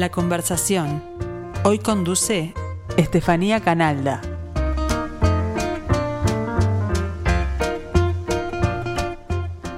La 0.00 0.10
conversación. 0.10 1.04
Hoy 1.62 1.78
conduce 1.78 2.54
Estefanía 2.96 3.60
Canalda. 3.60 4.22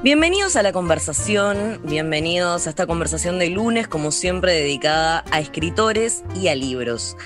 Bienvenidos 0.04 0.54
a 0.54 0.62
la 0.62 0.72
conversación, 0.72 1.80
bienvenidos 1.82 2.68
a 2.68 2.70
esta 2.70 2.86
conversación 2.86 3.40
de 3.40 3.50
lunes, 3.50 3.88
como 3.88 4.12
siempre 4.12 4.52
dedicada 4.52 5.24
a 5.32 5.40
escritores 5.40 6.22
y 6.36 6.46
a 6.46 6.54
libros. 6.54 7.16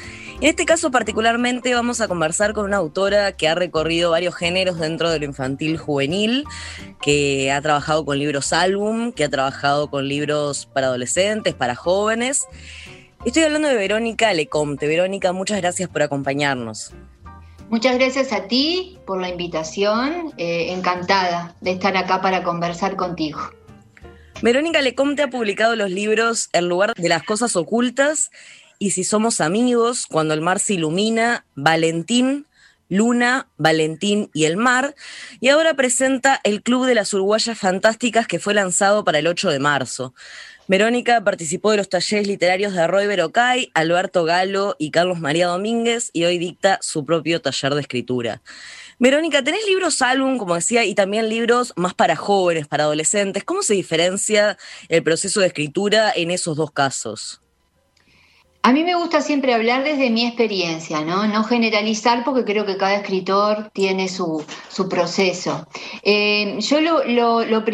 En 0.41 0.49
este 0.49 0.67
caso 0.67 0.91
particularmente 0.91 1.75
vamos 1.75 2.03
a 2.03 2.09
conversar 2.09 2.53
con 2.53 2.67
una 2.67 2.77
autora 2.77 3.33
que 3.33 3.49
ha 3.49 3.55
recorrido 3.55 4.11
varios 4.11 4.35
géneros 4.35 4.79
dentro 4.79 5.11
de 5.11 5.19
lo 5.19 5.25
infantil 5.25 5.78
juvenil, 5.78 6.45
que 7.03 7.51
ha 7.53 7.61
trabajado 7.62 8.05
con 8.05 8.19
libros 8.19 8.53
álbum, 8.53 9.12
que 9.12 9.25
ha 9.25 9.31
trabajado 9.31 9.91
con 9.91 10.09
libros 10.09 10.67
para 10.67 10.89
adolescentes, 10.89 11.55
para 11.55 11.75
jóvenes. 11.75 12.47
Estoy 13.27 13.43
hablando 13.43 13.66
de 13.66 13.75
Verónica 13.75 14.33
Lecomte. 14.33 14.87
Verónica, 14.87 15.33
muchas 15.33 15.61
gracias 15.61 15.89
por 15.89 16.01
acompañarnos. 16.01 16.93
Muchas 17.69 17.97
gracias 17.98 18.33
a 18.33 18.47
ti 18.47 19.01
por 19.05 19.21
la 19.21 19.29
invitación. 19.29 20.33
Eh, 20.37 20.73
encantada 20.73 21.57
de 21.61 21.73
estar 21.73 21.97
acá 21.97 22.23
para 22.23 22.45
conversar 22.45 22.95
contigo. 22.95 23.41
Verónica 24.43 24.81
Lecomte 24.81 25.25
ha 25.25 25.29
publicado 25.29 25.75
los 25.75 25.91
libros 25.91 26.51
El 26.53 26.69
lugar 26.69 26.95
de 26.95 27.09
las 27.09 27.25
cosas 27.25 27.57
ocultas 27.57 28.31
y 28.79 28.93
Si 28.93 29.03
somos 29.03 29.41
amigos, 29.41 30.06
Cuando 30.06 30.33
el 30.33 30.41
mar 30.41 30.61
se 30.61 30.75
ilumina, 30.75 31.45
Valentín, 31.56 32.47
Luna, 32.89 33.48
Valentín 33.56 34.31
y 34.34 34.45
el 34.45 34.56
mar, 34.56 34.95
y 35.41 35.48
ahora 35.48 35.75
presenta 35.75 36.41
el 36.45 36.62
Club 36.62 36.87
de 36.87 36.95
las 36.95 37.12
Uruguayas 37.12 37.59
Fantásticas 37.59 38.28
que 38.28 38.39
fue 38.39 38.55
lanzado 38.55 39.03
para 39.03 39.19
el 39.19 39.27
8 39.27 39.50
de 39.50 39.59
marzo. 39.59 40.15
Verónica 40.69 41.22
participó 41.22 41.70
de 41.70 41.77
los 41.77 41.89
talleres 41.89 42.27
literarios 42.27 42.72
de 42.72 42.86
Roy 42.89 43.06
Berocay, 43.06 43.70
Alberto 43.75 44.25
Galo 44.25 44.75
y 44.81 44.91
Carlos 44.91 45.20
María 45.20 45.47
Domínguez 45.47 46.11
y 46.12 46.25
hoy 46.25 46.39
dicta 46.39 46.81
su 46.83 47.05
propio 47.05 47.41
taller 47.41 47.75
de 47.75 47.83
escritura. 47.83 48.42
Verónica, 48.98 49.44
tenés 49.44 49.64
libros 49.69 50.03
álbum, 50.03 50.39
como 50.39 50.56
decía, 50.56 50.84
y 50.84 50.97
también 50.97 51.28
libros 51.28 51.72
más 51.77 51.94
para 51.94 52.17
jóvenes, 52.17 52.67
para 52.67 52.84
adolescentes. 52.84 53.44
¿Cómo 53.44 53.62
se 53.62 53.75
diferencia 53.75 54.59
el 54.89 55.05
proceso 55.05 55.41
de 55.41 55.47
escritura 55.47 56.12
en 56.17 56.33
esos 56.33 56.56
dos 56.56 56.72
casos? 56.72 57.41
A 58.67 58.72
mí 58.72 58.83
me 58.83 58.97
gusta 58.97 59.20
siempre 59.20 59.55
hablar 59.55 59.84
desde 59.84 60.11
mi 60.11 60.27
experiencia, 60.27 61.03
¿no? 61.03 61.28
No 61.28 61.45
generalizar 61.45 62.25
porque 62.25 62.45
creo 62.45 62.67
que 62.67 62.77
cada 62.77 62.97
escritor 62.97 63.70
tiene 63.72 64.09
su, 64.09 64.45
proceso. 64.91 65.69
Eh, 66.03 66.59
yo 66.59 66.81
lo, 66.81 67.64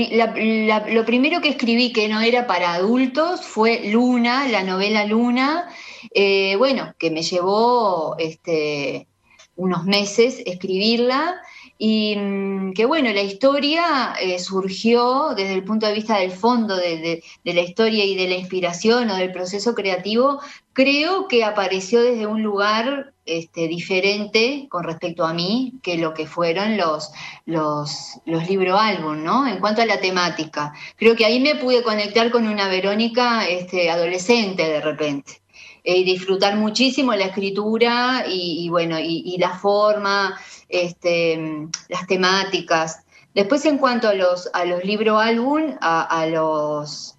primero 1.06 1.40
que 1.40 1.48
escribí 1.48 1.94
que 1.94 2.10
no 2.10 2.20
era 2.20 2.46
para 2.46 2.74
adultos 2.74 3.40
fue 3.40 3.88
Luna, 3.88 4.46
la 4.48 4.64
novela 4.64 5.06
Luna, 5.06 5.66
eh, 6.14 6.56
bueno, 6.56 6.94
que 6.98 7.10
me 7.10 7.22
llevó 7.22 8.14
este, 8.18 9.08
unos 9.56 9.84
meses 9.84 10.42
escribirla 10.44 11.40
y 11.84 12.14
mm, 12.16 12.74
que 12.74 12.86
bueno, 12.86 13.10
la 13.12 13.22
historia 13.22 14.14
eh, 14.20 14.38
surgió 14.38 15.34
desde 15.34 15.54
el 15.54 15.64
punto 15.64 15.84
de 15.88 15.94
vista 15.94 16.18
del 16.18 16.30
fondo 16.30 16.76
de, 16.76 17.24
la 17.42 17.60
historia 17.60 18.04
y 18.04 18.14
de 18.14 18.28
la 18.28 18.36
inspiración 18.36 19.10
o 19.10 19.16
del 19.16 19.32
proceso 19.32 19.74
creativo, 19.74 20.40
creo 20.72 21.26
que 21.26 21.42
apareció 21.42 22.00
desde 22.00 22.28
un 22.28 22.40
lugar 22.40 23.14
este, 23.26 23.66
diferente 23.66 24.68
con 24.70 24.84
respecto 24.84 25.24
a 25.24 25.34
mí 25.34 25.80
que 25.82 25.98
lo 25.98 26.14
que 26.14 26.28
fueron 26.28 26.76
los, 26.76 27.10
los, 27.46 28.20
los 28.26 28.48
libro 28.48 28.78
álbum, 28.78 29.24
¿no? 29.24 29.48
En 29.48 29.58
cuanto 29.58 29.82
a 29.82 29.86
la 29.86 29.98
temática. 29.98 30.72
Creo 30.94 31.16
que 31.16 31.24
ahí 31.24 31.40
me 31.40 31.56
pude 31.56 31.82
conectar 31.82 32.30
con 32.30 32.46
una 32.46 32.68
Verónica 32.68 33.48
este, 33.48 33.90
adolescente 33.90 34.62
de 34.62 34.80
repente. 34.80 35.41
Eh, 35.84 36.04
disfrutar 36.04 36.56
muchísimo 36.56 37.12
la 37.12 37.24
escritura 37.24 38.24
y, 38.28 38.68
bueno, 38.68 39.00
y, 39.00 39.36
la 39.38 39.58
forma, 39.58 40.38
este, 40.68 41.66
las 41.88 42.06
temáticas. 42.06 43.04
Después 43.34 43.64
en 43.64 43.78
cuanto 43.78 44.08
a 44.08 44.14
los, 44.14 44.48
a 44.52 44.64
los 44.64 44.84
libros 44.84 45.20
álbum, 45.20 45.76
a, 45.80 46.26
los, 46.26 47.16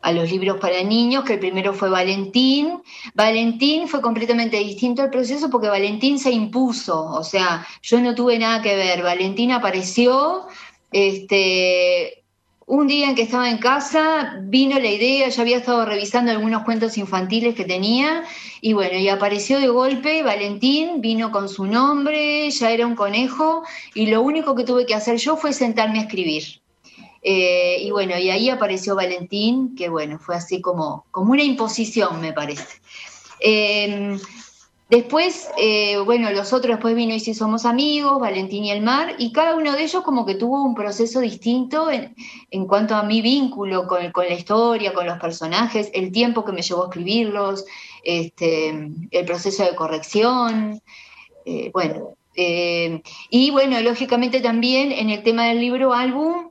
a 0.00 0.10
los 0.10 0.28
libros 0.28 0.58
para 0.58 0.82
niños, 0.82 1.22
que 1.22 1.34
el 1.34 1.38
primero 1.38 1.72
fue 1.72 1.88
Valentín. 1.88 2.82
Valentín 3.14 3.86
fue 3.86 4.00
completamente 4.00 4.56
distinto 4.56 5.02
al 5.02 5.10
proceso 5.10 5.48
porque 5.48 5.68
Valentín 5.68 6.18
se 6.18 6.32
impuso, 6.32 7.04
o 7.04 7.22
sea, 7.22 7.64
yo 7.82 8.00
no 8.00 8.12
tuve 8.12 8.40
nada 8.40 8.60
que 8.60 8.74
ver. 8.74 9.04
Valentín 9.04 9.52
apareció, 9.52 10.48
este, 10.90 12.17
un 12.68 12.86
día 12.86 13.08
en 13.08 13.14
que 13.14 13.22
estaba 13.22 13.48
en 13.48 13.56
casa, 13.56 14.36
vino 14.42 14.78
la 14.78 14.90
idea, 14.90 15.28
ya 15.30 15.40
había 15.40 15.56
estado 15.56 15.86
revisando 15.86 16.30
algunos 16.30 16.64
cuentos 16.64 16.98
infantiles 16.98 17.54
que 17.54 17.64
tenía, 17.64 18.24
y 18.60 18.74
bueno, 18.74 18.98
y 18.98 19.08
apareció 19.08 19.58
de 19.58 19.68
golpe 19.68 20.22
Valentín, 20.22 21.00
vino 21.00 21.32
con 21.32 21.48
su 21.48 21.64
nombre, 21.64 22.50
ya 22.50 22.70
era 22.70 22.86
un 22.86 22.94
conejo, 22.94 23.62
y 23.94 24.06
lo 24.08 24.20
único 24.20 24.54
que 24.54 24.64
tuve 24.64 24.84
que 24.84 24.94
hacer 24.94 25.16
yo 25.16 25.38
fue 25.38 25.54
sentarme 25.54 26.00
a 26.00 26.02
escribir. 26.02 26.60
Eh, 27.22 27.78
y 27.80 27.90
bueno, 27.90 28.18
y 28.18 28.28
ahí 28.28 28.50
apareció 28.50 28.94
Valentín, 28.94 29.74
que 29.74 29.88
bueno, 29.88 30.18
fue 30.18 30.36
así 30.36 30.60
como, 30.60 31.06
como 31.10 31.32
una 31.32 31.42
imposición, 31.42 32.20
me 32.20 32.34
parece. 32.34 32.80
Eh, 33.40 34.18
Después, 34.88 35.50
eh, 35.58 35.98
bueno, 35.98 36.30
los 36.30 36.54
otros 36.54 36.76
después 36.76 36.94
vino 36.94 37.14
y 37.14 37.20
si 37.20 37.34
somos 37.34 37.66
amigos, 37.66 38.18
Valentín 38.18 38.64
y 38.64 38.70
el 38.70 38.80
mar, 38.80 39.16
y 39.18 39.32
cada 39.32 39.54
uno 39.54 39.72
de 39.72 39.82
ellos 39.82 40.02
como 40.02 40.24
que 40.24 40.34
tuvo 40.34 40.62
un 40.64 40.74
proceso 40.74 41.20
distinto 41.20 41.90
en, 41.90 42.66
cuanto 42.66 42.94
a 42.94 43.02
mi 43.02 43.20
vínculo 43.20 43.86
con, 43.86 44.00
la 44.02 44.34
historia, 44.34 44.94
con 44.94 45.06
los 45.06 45.18
personajes, 45.18 45.90
el 45.92 46.10
tiempo 46.10 46.42
que 46.42 46.52
me 46.52 46.62
llevó 46.62 46.84
a 46.84 46.86
escribirlos, 46.86 47.66
este, 48.02 48.90
el 49.10 49.24
proceso 49.26 49.62
de 49.64 49.76
corrección, 49.76 50.80
eh, 51.44 51.70
bueno. 51.72 52.14
Eh, 52.34 53.02
y 53.28 53.50
bueno, 53.50 53.80
lógicamente 53.80 54.40
también 54.40 54.92
en 54.92 55.10
el 55.10 55.22
tema 55.22 55.46
del 55.46 55.60
libro 55.60 55.92
álbum, 55.92 56.50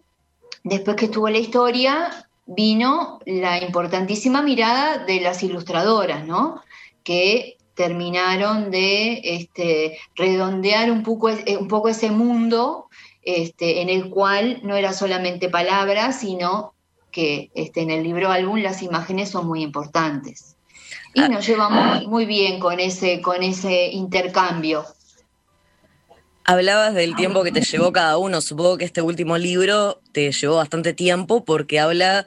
después 0.63 0.95
que 0.95 1.05
estuvo 1.05 1.27
la 1.29 1.39
historia, 1.39 2.27
vino 2.45 3.19
la 3.25 3.63
importantísima 3.63 4.43
mirada 4.43 4.99
de 5.05 5.21
las 5.21 5.41
ilustradoras, 5.41 6.25
¿no? 6.27 6.61
Que 7.03 7.56
terminaron 7.77 8.71
de 8.71 9.21
este, 9.23 9.99
redondear 10.15 10.91
un 10.91 11.03
poco, 11.03 11.29
un 11.29 11.67
poco 11.67 11.89
ese 11.89 12.09
mundo 12.09 12.87
este, 13.21 13.81
en 13.81 13.89
el 13.89 14.09
cual 14.09 14.59
no 14.63 14.75
era 14.75 14.93
solamente 14.93 15.47
palabras, 15.47 16.19
sino 16.19 16.73
que 17.11 17.51
este, 17.53 17.81
en 17.81 17.91
el 17.91 18.03
libro 18.03 18.31
álbum 18.31 18.59
las 18.59 18.81
imágenes 18.81 19.29
son 19.29 19.47
muy 19.47 19.61
importantes. 19.61 20.55
Y 21.13 21.21
ah. 21.21 21.29
nos 21.29 21.45
llevamos 21.45 22.05
muy 22.07 22.25
bien 22.25 22.59
con 22.59 22.79
ese, 22.79 23.21
con 23.21 23.43
ese 23.43 23.91
intercambio. 23.91 24.85
Hablabas 26.45 26.95
del 26.95 27.15
tiempo 27.15 27.43
que 27.43 27.51
te 27.51 27.61
llevó 27.61 27.91
cada 27.91 28.17
uno. 28.17 28.39
Supongo 28.41 28.77
que 28.77 28.85
este 28.85 29.01
último 29.01 29.37
libro 29.37 30.01
te 30.13 30.31
llevó 30.31 30.55
bastante 30.55 30.93
tiempo 30.93 31.43
porque 31.43 31.79
habla 31.79 32.25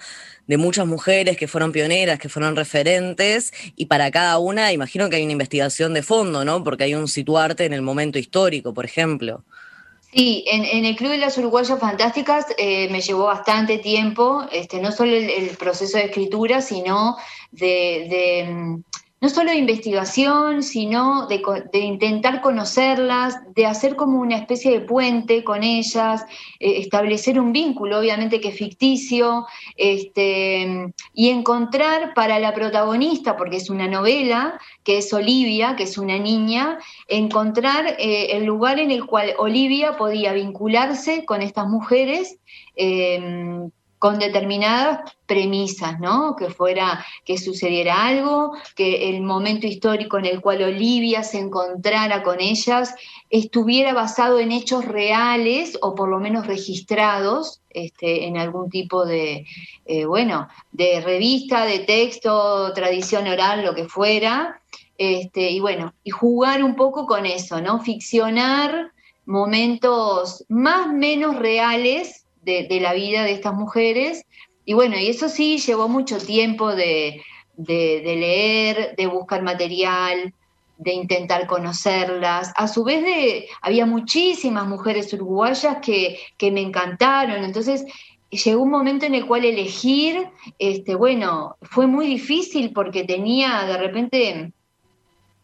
de 0.50 0.56
muchas 0.56 0.84
mujeres 0.84 1.36
que 1.36 1.46
fueron 1.46 1.70
pioneras, 1.70 2.18
que 2.18 2.28
fueron 2.28 2.56
referentes, 2.56 3.52
y 3.76 3.86
para 3.86 4.10
cada 4.10 4.36
una 4.38 4.72
imagino 4.72 5.08
que 5.08 5.14
hay 5.14 5.22
una 5.22 5.30
investigación 5.30 5.94
de 5.94 6.02
fondo, 6.02 6.44
¿no? 6.44 6.64
Porque 6.64 6.82
hay 6.82 6.96
un 6.96 7.06
situarte 7.06 7.66
en 7.66 7.72
el 7.72 7.82
momento 7.82 8.18
histórico, 8.18 8.74
por 8.74 8.84
ejemplo. 8.84 9.44
Sí, 10.12 10.44
en, 10.48 10.84
el 10.84 10.96
Club 10.96 11.12
de 11.12 11.18
las 11.18 11.38
Uruguayas 11.38 11.78
Fantásticas 11.78 12.46
eh, 12.58 12.88
me 12.90 13.00
llevó 13.00 13.26
bastante 13.26 13.78
tiempo, 13.78 14.44
este, 14.50 14.80
no 14.80 14.90
solo 14.90 15.12
el, 15.12 15.50
proceso 15.50 15.98
de 15.98 16.06
escritura, 16.06 16.60
sino 16.60 17.16
de 17.52 18.44
mm, 18.50 18.89
no 19.20 19.28
solo 19.28 19.50
de 19.50 19.58
investigación, 19.58 20.62
sino 20.62 21.26
de, 21.26 21.42
intentar 21.78 22.40
conocerlas, 22.40 23.38
de 23.54 23.66
hacer 23.66 23.94
como 23.94 24.18
una 24.18 24.36
especie 24.36 24.70
de 24.70 24.80
puente 24.80 25.44
con 25.44 25.62
ellas, 25.62 26.24
eh, 26.58 26.78
establecer 26.78 27.38
un 27.38 27.52
vínculo, 27.52 27.98
obviamente 27.98 28.40
que 28.40 28.48
es 28.48 28.56
ficticio, 28.56 29.46
este, 29.76 30.90
y 31.12 31.28
encontrar 31.28 32.14
para 32.14 32.38
la 32.38 32.54
protagonista, 32.54 33.36
porque 33.36 33.56
es 33.56 33.68
una 33.68 33.88
novela, 33.88 34.58
que 34.84 34.98
es 34.98 35.12
Olivia, 35.12 35.76
que 35.76 35.82
es 35.82 35.98
una 35.98 36.18
niña, 36.18 36.78
encontrar 37.06 37.96
eh, 37.98 38.28
el 38.36 38.44
lugar 38.44 38.80
en 38.80 38.90
el 38.90 39.04
cual 39.04 39.34
Olivia 39.38 39.98
podía 39.98 40.32
vincularse 40.32 41.26
con 41.26 41.42
estas 41.42 41.68
mujeres. 41.68 42.38
Eh, 42.74 43.68
con 44.00 44.18
determinadas 44.18 45.12
premisas, 45.26 46.00
¿no? 46.00 46.34
Que 46.34 46.48
fuera, 46.48 47.04
que 47.26 47.36
sucediera 47.36 48.06
algo, 48.06 48.52
que 48.74 49.10
el 49.10 49.20
momento 49.20 49.66
histórico 49.66 50.16
en 50.16 50.24
el 50.24 50.40
cual 50.40 50.62
Olivia 50.62 51.22
se 51.22 51.38
encontrara 51.38 52.22
con 52.22 52.40
ellas 52.40 52.94
estuviera 53.28 53.92
basado 53.92 54.40
en 54.40 54.52
hechos 54.52 54.86
reales 54.86 55.78
o 55.82 55.94
por 55.94 56.08
lo 56.08 56.18
menos 56.18 56.46
registrados 56.46 57.60
este, 57.68 58.24
en 58.24 58.38
algún 58.38 58.70
tipo 58.70 59.04
de, 59.04 59.44
eh, 59.84 60.06
bueno, 60.06 60.48
de 60.72 61.02
revista, 61.02 61.66
de 61.66 61.80
texto, 61.80 62.72
tradición 62.72 63.28
oral, 63.28 63.62
lo 63.62 63.74
que 63.74 63.84
fuera. 63.84 64.62
Este, 64.96 65.50
y 65.50 65.60
bueno, 65.60 65.92
y 66.04 66.10
jugar 66.10 66.64
un 66.64 66.74
poco 66.74 67.06
con 67.06 67.26
eso, 67.26 67.60
¿no? 67.60 67.80
Ficcionar 67.80 68.92
momentos 69.26 70.46
más 70.48 70.88
menos 70.88 71.36
reales 71.36 72.24
de, 72.42 72.78
la 72.80 72.92
vida 72.92 73.24
de 73.24 73.32
estas 73.32 73.54
mujeres. 73.54 74.24
Y 74.64 74.74
bueno, 74.74 74.98
y 74.98 75.08
eso 75.08 75.28
sí 75.28 75.58
llevó 75.58 75.88
mucho 75.88 76.18
tiempo 76.18 76.74
de, 76.74 77.22
de, 77.56 78.02
leer, 78.02 78.94
de 78.96 79.06
buscar 79.06 79.42
material, 79.42 80.32
de 80.78 80.92
intentar 80.92 81.46
conocerlas. 81.46 82.52
A 82.56 82.68
su 82.68 82.84
vez 82.84 83.02
de, 83.02 83.48
había 83.62 83.86
muchísimas 83.86 84.66
mujeres 84.66 85.12
uruguayas 85.12 85.78
que, 85.82 86.18
que 86.36 86.50
me 86.50 86.60
encantaron, 86.60 87.44
entonces 87.44 87.84
llegó 88.30 88.62
un 88.62 88.70
momento 88.70 89.06
en 89.06 89.14
el 89.14 89.26
cual 89.26 89.44
elegir, 89.44 90.28
este, 90.58 90.94
bueno, 90.94 91.56
fue 91.62 91.86
muy 91.86 92.06
difícil 92.06 92.72
porque 92.72 93.04
tenía 93.04 93.64
de 93.66 93.76
repente 93.76 94.52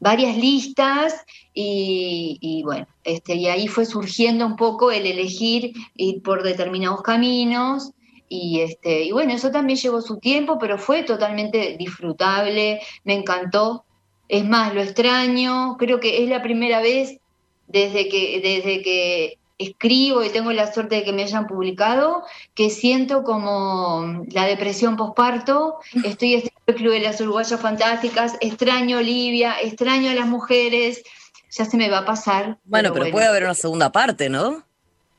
varias 0.01 0.37
listas 0.37 1.25
y, 1.55 2.63
bueno, 2.65 2.87
este, 3.05 3.35
y 3.35 3.47
ahí 3.47 3.67
fue 3.69 3.87
surgiendo 3.87 4.47
un 4.47 4.57
poco 4.57 4.91
el 4.91 5.07
elegir 5.07 5.73
ir 5.97 6.23
por 6.23 6.43
determinados 6.43 7.03
caminos 7.03 7.93
y, 8.29 8.61
este, 8.61 9.05
y 9.05 9.13
bueno, 9.13 9.33
eso 9.33 9.51
también 9.51 9.79
llevó 9.79 10.03
su 10.03 10.19
tiempo, 10.19 10.59
pero 10.59 10.79
fue 10.79 11.03
totalmente 11.03 11.77
disfrutable, 11.79 12.81
me 13.05 13.15
encantó. 13.15 13.85
Es 14.29 14.45
más, 14.45 14.75
lo 14.75 14.83
extraño, 14.83 15.77
creo 15.79 16.01
que 16.01 16.23
es 16.25 16.29
la 16.29 16.43
primera 16.43 16.81
vez 16.81 17.21
desde 17.69 18.09
que, 18.09 18.41
desde 18.41 18.83
que 18.83 19.39
escribo 19.59 20.23
y 20.23 20.31
tengo 20.31 20.53
la 20.53 20.73
suerte 20.73 20.97
de 20.97 21.05
que 21.05 21.13
me 21.13 21.23
hayan 21.23 21.47
publicado, 21.47 22.25
que 22.55 22.71
siento 22.71 23.23
como 23.23 24.25
la 24.29 24.45
depresión 24.45 24.97
posparto, 24.97 25.79
estoy 26.05 26.35
en 26.35 26.43
el 26.67 26.75
Club 26.75 26.93
de 26.93 27.01
las 27.01 27.21
Uruguayas 27.21 27.61
Fantásticas, 27.61 28.37
extraño 28.41 28.99
Olivia, 28.99 29.57
extraño 29.63 30.11
a 30.11 30.15
las 30.15 30.27
mujeres, 30.27 31.03
ya 31.51 31.65
se 31.65 31.77
me 31.77 31.89
va 31.89 31.99
a 31.99 32.05
pasar. 32.05 32.59
Bueno, 32.65 32.93
pero, 32.93 33.11
puede 33.11 33.27
haber 33.27 33.45
una 33.45 33.55
segunda 33.55 33.91
parte, 33.91 34.29
¿no? 34.29 34.65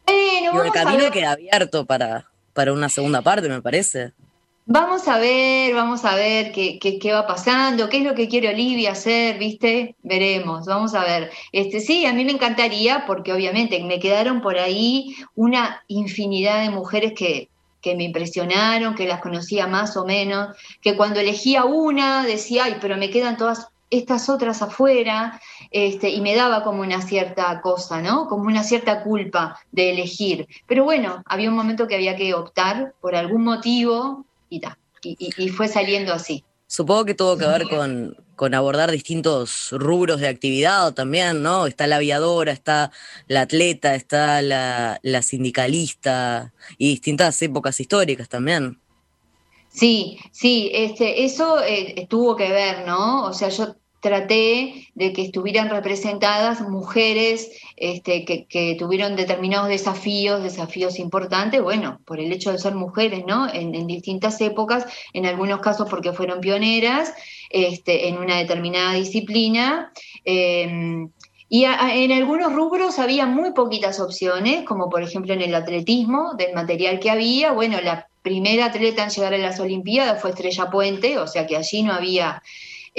Bueno, 0.05 0.63
el 0.63 0.71
camino 0.71 1.11
queda 1.11 1.31
abierto 1.31 1.85
para, 1.85 2.29
para 2.53 2.73
una 2.73 2.89
segunda 2.89 3.21
parte, 3.21 3.49
me 3.49 3.61
parece. 3.61 4.13
Vamos 4.69 5.07
a 5.07 5.17
ver, 5.17 5.73
vamos 5.73 6.03
a 6.03 6.15
ver 6.15 6.51
qué, 6.51 6.77
qué, 6.77 7.13
va 7.13 7.25
pasando, 7.25 7.87
qué 7.87 7.99
es 7.99 8.03
lo 8.03 8.15
que 8.15 8.27
quiere 8.27 8.49
Olivia 8.49 8.91
hacer, 8.91 9.37
¿viste? 9.39 9.95
Veremos, 10.03 10.65
vamos 10.65 10.93
a 10.93 11.05
ver. 11.05 11.31
Este, 11.53 11.79
sí, 11.79 12.05
a 12.05 12.11
mí 12.11 12.25
me 12.25 12.33
encantaría, 12.33 13.05
porque 13.07 13.31
obviamente 13.31 13.81
me 13.85 14.01
quedaron 14.01 14.41
por 14.41 14.57
ahí 14.57 15.15
una 15.35 15.81
infinidad 15.87 16.63
de 16.63 16.69
mujeres 16.69 17.13
que, 17.15 17.49
que 17.81 17.95
me 17.95 18.03
impresionaron, 18.03 18.93
que 18.93 19.07
las 19.07 19.21
conocía 19.21 19.67
más 19.67 19.95
o 19.95 20.03
menos, 20.03 20.49
que 20.81 20.97
cuando 20.97 21.21
elegía 21.21 21.63
una 21.63 22.25
decía, 22.25 22.65
ay, 22.65 22.75
pero 22.81 22.97
me 22.97 23.09
quedan 23.09 23.37
todas 23.37 23.69
estas 23.89 24.27
otras 24.27 24.61
afuera, 24.61 25.39
este, 25.71 26.09
y 26.09 26.19
me 26.19 26.35
daba 26.35 26.63
como 26.63 26.81
una 26.81 27.01
cierta 27.01 27.61
cosa, 27.61 28.01
¿no? 28.01 28.27
Como 28.27 28.43
una 28.43 28.63
cierta 28.63 29.01
culpa 29.01 29.57
de 29.71 29.91
elegir. 29.91 30.45
Pero 30.67 30.83
bueno, 30.83 31.23
había 31.25 31.49
un 31.49 31.55
momento 31.55 31.87
que 31.87 31.95
había 31.95 32.17
que 32.17 32.33
optar 32.33 32.93
por 32.99 33.15
algún 33.15 33.45
motivo 33.45 34.26
y, 34.49 34.61
y, 35.01 35.49
fue 35.49 35.67
saliendo 35.67 36.13
así. 36.13 36.43
Supongo 36.67 37.05
que 37.05 37.13
tuvo 37.13 37.37
que 37.37 37.45
ver 37.45 37.63
con, 37.63 38.17
con, 38.35 38.53
abordar 38.53 38.91
distintos 38.91 39.71
rubros 39.71 40.19
de 40.19 40.27
actividad 40.27 40.93
también, 40.93 41.41
¿no? 41.41 41.65
Está 41.65 41.87
la 41.87 41.97
aviadora, 41.97 42.51
está 42.51 42.91
la 43.27 43.41
atleta, 43.41 43.95
está 43.95 44.41
la, 44.41 44.99
la 45.01 45.21
sindicalista 45.21 46.53
y 46.77 46.89
distintas 46.89 47.41
épocas 47.41 47.79
históricas 47.79 48.27
también. 48.27 48.79
Sí, 49.69 50.17
sí, 50.31 50.71
este, 50.73 51.23
eso 51.23 51.63
eh, 51.63 52.07
tuvo 52.09 52.35
que 52.35 52.49
ver, 52.51 52.85
¿no? 52.85 53.25
O 53.25 53.33
sea, 53.33 53.49
yo 53.49 53.75
traté 54.07 54.87
de 54.95 55.11
que 55.11 55.23
estuvieran 55.23 55.69
representadas 55.69 56.61
mujeres 56.61 57.51
este, 57.75 58.23
que, 58.25 58.75
tuvieron 58.79 59.15
determinados 59.15 59.67
desafíos, 59.67 60.43
desafíos 60.43 60.97
importantes, 60.97 61.61
bueno, 61.61 61.99
por 62.05 62.19
el 62.19 62.31
hecho 62.31 62.51
de 62.51 62.57
ser 62.57 62.73
mujeres, 62.73 63.25
¿no? 63.27 63.47
En, 63.53 63.87
distintas 63.87 64.39
épocas, 64.41 64.85
en 65.13 65.25
algunos 65.25 65.59
casos 65.59 65.89
porque 65.89 66.13
fueron 66.13 66.39
pioneras 66.39 67.13
este, 67.49 68.07
en 68.07 68.17
una 68.17 68.37
determinada 68.37 68.93
disciplina. 68.93 69.91
Em, 70.23 71.09
y 71.49 71.63
en 71.63 72.11
algunos 72.11 72.53
rubros 72.53 72.99
había 72.99 73.25
muy 73.25 73.51
poquitas 73.51 73.99
opciones, 73.99 74.63
como 74.65 74.89
por 74.89 75.01
ejemplo 75.01 75.33
en 75.33 75.41
el 75.41 75.55
atletismo, 75.55 76.33
del 76.37 76.53
material 76.53 76.99
que 76.99 77.09
había. 77.09 77.53
Bueno, 77.53 77.79
la 77.81 78.07
primera 78.21 78.65
atleta 78.65 79.03
en 79.03 79.09
llegar 79.09 79.33
a 79.33 79.37
las 79.37 79.59
Olimpiadas 79.59 80.21
fue 80.21 80.31
Estrella 80.31 80.69
Puente, 80.69 81.17
o 81.17 81.27
sea 81.27 81.47
que 81.47 81.55
allí 81.55 81.83
no 81.83 81.93
había 81.93 82.41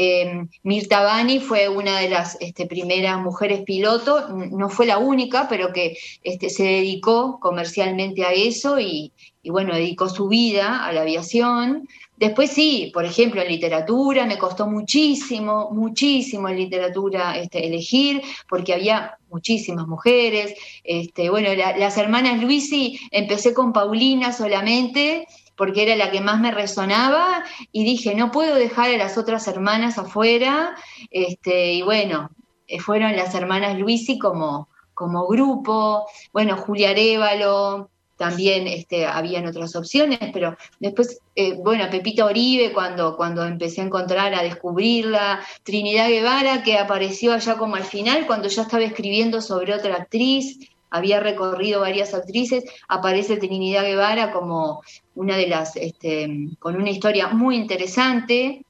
eh, 0.00 0.46
Mirta 0.62 1.02
Bani 1.02 1.40
fue 1.40 1.68
una 1.68 1.98
de 1.98 2.08
las 2.08 2.36
este, 2.40 2.66
primeras 2.66 3.18
mujeres 3.20 3.62
piloto, 3.62 4.28
no 4.28 4.68
fue 4.68 4.86
la 4.86 4.98
única, 4.98 5.48
pero 5.48 5.72
que 5.72 5.98
este, 6.22 6.50
se 6.50 6.62
dedicó 6.62 7.40
comercialmente 7.40 8.24
a 8.24 8.32
eso 8.32 8.78
y, 8.78 9.12
bueno, 9.42 9.74
dedicó 9.74 10.08
su 10.08 10.28
vida 10.28 10.86
a 10.86 10.92
la 10.92 11.00
aviación. 11.00 11.88
Después 12.16 12.52
sí, 12.52 12.92
por 12.94 13.06
ejemplo, 13.06 13.42
en 13.42 13.48
literatura 13.48 14.24
me 14.24 14.38
costó 14.38 14.68
muchísimo, 14.68 15.70
muchísimo 15.72 16.48
en 16.48 16.58
literatura 16.58 17.36
este, 17.36 17.66
elegir, 17.66 18.22
porque 18.48 18.74
había 18.74 19.18
muchísimas 19.30 19.88
mujeres. 19.88 20.54
Este, 20.84 21.28
bueno, 21.28 21.48
las 21.54 21.98
hermanas 21.98 22.40
Luisi, 22.40 23.00
empecé 23.10 23.52
con 23.52 23.72
Paulina 23.72 24.32
solamente, 24.32 25.26
porque 25.58 25.82
era 25.82 25.96
la 25.96 26.10
que 26.10 26.22
más 26.22 26.40
me 26.40 26.52
resonaba 26.52 27.44
y 27.72 27.84
dije, 27.84 28.14
no 28.14 28.30
puedo 28.30 28.54
dejar 28.54 28.90
a 28.90 28.96
las 28.96 29.18
otras 29.18 29.46
hermanas 29.48 29.98
afuera, 29.98 30.76
este, 31.10 31.72
y 31.72 31.82
bueno, 31.82 32.30
eh, 32.68 32.80
fueron 32.80 33.16
las 33.16 33.34
hermanas 33.34 33.76
Luisi 33.76 34.18
como, 34.18 34.68
como 34.94 35.26
grupo, 35.26 36.06
bueno, 36.32 36.56
Julia 36.56 36.90
Arevalo, 36.90 37.90
también 38.16 38.66
este, 38.66 39.06
habían 39.06 39.46
otras 39.46 39.74
opciones, 39.76 40.18
pero 40.32 40.56
después, 40.80 41.20
eh, 41.36 41.54
bueno, 41.54 41.88
Pepita 41.90 42.24
Oribe, 42.24 42.72
cuando, 42.72 43.16
cuando 43.16 43.44
empecé 43.44 43.80
a 43.80 43.84
encontrar, 43.84 44.34
a 44.34 44.42
descubrirla, 44.42 45.40
Trinidad 45.62 46.08
Guevara, 46.08 46.62
que 46.62 46.78
apareció 46.78 47.32
allá 47.32 47.56
como 47.56 47.76
al 47.76 47.84
final, 47.84 48.26
cuando 48.26 48.48
ya 48.48 48.62
estaba 48.62 48.82
escribiendo 48.82 49.40
sobre 49.40 49.72
otra 49.72 49.96
actriz, 49.96 50.58
había 50.90 51.20
recorrido 51.20 51.80
varias 51.80 52.14
actrices, 52.14 52.64
aparece 52.88 53.36
Trinidad 53.36 53.84
Guevara 53.84 54.32
como 54.32 54.82
una 55.14 55.36
de 55.36 55.48
las, 55.48 55.76
este, 55.76 56.48
con 56.58 56.76
una 56.76 56.90
historia 56.90 57.28
muy 57.28 57.56
interesante 57.56 58.64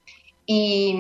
y, 0.47 0.97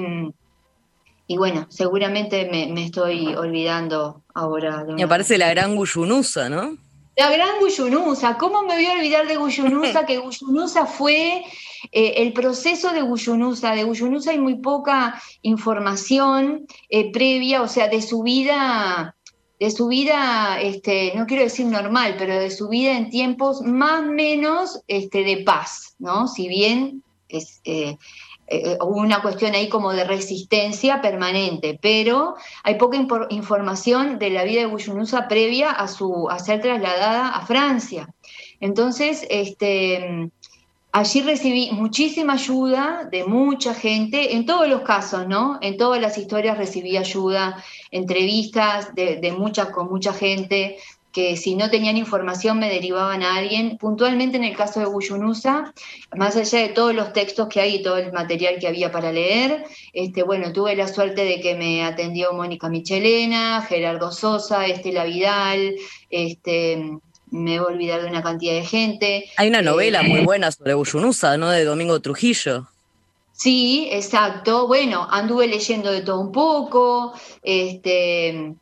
y 1.27 1.37
bueno, 1.37 1.67
seguramente 1.69 2.49
me, 2.51 2.85
estoy 2.85 3.35
olvidando 3.35 4.23
ahora. 4.35 4.85
De 4.85 4.95
Me 4.95 5.03
aparece 5.03 5.39
la 5.39 5.51
gran 5.51 5.77
Guyunusa, 5.77 6.49
¿no? 6.49 6.77
La 7.17 7.31
gran 7.31 7.59
Guyunusa, 7.59 8.39
¿cómo 8.39 8.63
me 8.63 8.75
voy 8.77 8.87
a 8.87 8.93
olvidar 8.93 9.27
de 9.27 9.37
Guyunusa? 9.37 10.07
que 10.07 10.19
Guyunusa 10.19 10.87
fue 10.87 11.45
eh, 11.91 12.15
el 12.19 12.33
proceso 12.33 12.93
de 12.93 13.03
Guyunusa. 13.03 13.75
De 13.75 13.83
Guyunusa 13.83 14.31
hay 14.31 14.39
muy 14.39 14.55
poca 14.55 15.21
información 15.43 16.67
eh, 16.89 17.11
previa, 17.11 17.63
o 17.63 17.69
sea, 17.69 17.89
de 17.89 18.03
su 18.03 18.23
vida 18.23 19.17
de 19.59 19.71
su 19.71 19.89
vida, 19.89 20.61
este, 20.61 21.13
no 21.17 21.27
quiero 21.27 21.43
decir 21.43 21.67
normal, 21.67 22.15
pero 22.19 22.39
de 22.39 22.51
su 22.51 22.69
vida 22.69 22.97
en 22.97 23.11
tiempos 23.11 23.61
más 23.63 24.05
menos 24.05 24.81
este, 24.87 25.25
de 25.25 25.39
paz, 25.39 25.97
¿no? 25.99 26.29
Si 26.29 26.47
bien 26.49 27.03
es 27.29 27.61
eh, 27.65 27.97
eh, 28.47 28.79
una 28.81 29.21
cuestión 29.21 29.55
ahí 29.55 29.69
como 29.69 29.93
de 29.93 30.05
resistencia 30.05 31.03
permanente, 31.03 31.79
pero 31.83 32.37
hay 32.63 32.77
poca 32.77 32.97
información 33.31 34.19
de 34.19 34.31
la 34.31 34.45
vida 34.45 34.61
de 34.61 34.67
Guyunusa 34.67 35.29
previa 35.29 35.71
a, 35.71 35.89
su, 35.89 36.29
a 36.31 36.39
ser 36.39 36.63
trasladada 36.63 37.31
a 37.31 37.45
Francia. 37.45 38.09
Entonces, 38.61 39.27
este, 39.29 40.31
allí 40.99 41.23
recibí 41.23 41.71
muchísima 41.71 42.33
ayuda 42.33 43.09
de 43.11 43.25
mucha 43.25 43.73
gente, 43.73 44.35
en 44.35 44.47
todos 44.47 44.69
los 44.69 44.83
casos, 44.83 45.29
¿no? 45.29 45.59
En 45.61 45.77
todas 45.77 46.01
las 46.01 46.19
historias 46.19 46.59
recibí 46.59 46.97
ayuda 46.97 47.63
entrevistas 47.93 48.95
de, 48.95 49.33
muchas 49.37 49.71
con 49.71 49.89
mucha 49.89 50.13
gente 50.13 50.77
que 51.13 51.37
si 51.37 51.55
no 51.55 51.71
tenían 51.71 51.97
información 51.97 52.59
me 52.59 52.69
derivaban 52.69 53.23
a 53.23 53.37
alguien. 53.37 53.79
Puntualmente 53.79 54.37
en 54.37 54.45
el 54.45 54.57
caso 54.57 54.81
de 54.81 54.87
Guyunusa, 54.87 55.73
más 56.17 56.37
allá 56.37 56.61
de 56.61 56.69
todos 56.69 56.95
los 56.95 57.13
textos 57.13 57.49
que 57.49 57.61
hay 57.61 57.77
y 57.77 57.83
todo 57.83 57.97
el 57.97 58.13
material 58.13 58.57
que 58.61 58.69
había 58.69 58.91
para 58.93 59.13
leer, 59.13 59.65
este, 59.93 60.23
bueno, 60.23 60.53
tuve 60.53 60.77
la 60.77 60.89
suerte 60.89 61.25
de 61.25 61.41
que 61.41 61.55
me 61.55 61.85
atendió 61.85 62.33
Mónica 62.33 62.69
Michelena, 62.69 63.63
Gerardo 63.63 64.13
Sosa, 64.13 64.67
Estela 64.67 65.05
Vidal, 65.05 65.77
este, 66.11 66.99
me 67.31 67.59
voy 67.59 67.73
a 67.73 67.75
olvidar 67.75 68.03
de 68.03 68.09
una 68.09 68.23
cantidad 68.23 68.55
de 68.55 68.65
gente. 68.65 69.31
Hay 69.37 69.49
una 69.49 69.63
novela 69.63 70.03
muy 70.03 70.21
eh, 70.21 70.25
buena 70.25 70.51
sobre 70.51 70.75
Guyunusa, 70.75 71.37
¿no? 71.37 71.51
De 71.51 71.65
Domingo 71.65 72.01
Trujillo. 72.01 72.69
Sí, 73.33 73.89
exacto. 73.93 74.67
Bueno, 74.67 75.07
anduve 75.11 75.47
leyendo 75.47 75.93
de 75.93 76.03
todo 76.03 76.21
un 76.21 76.33
poco, 76.33 77.13
este, 77.43 78.57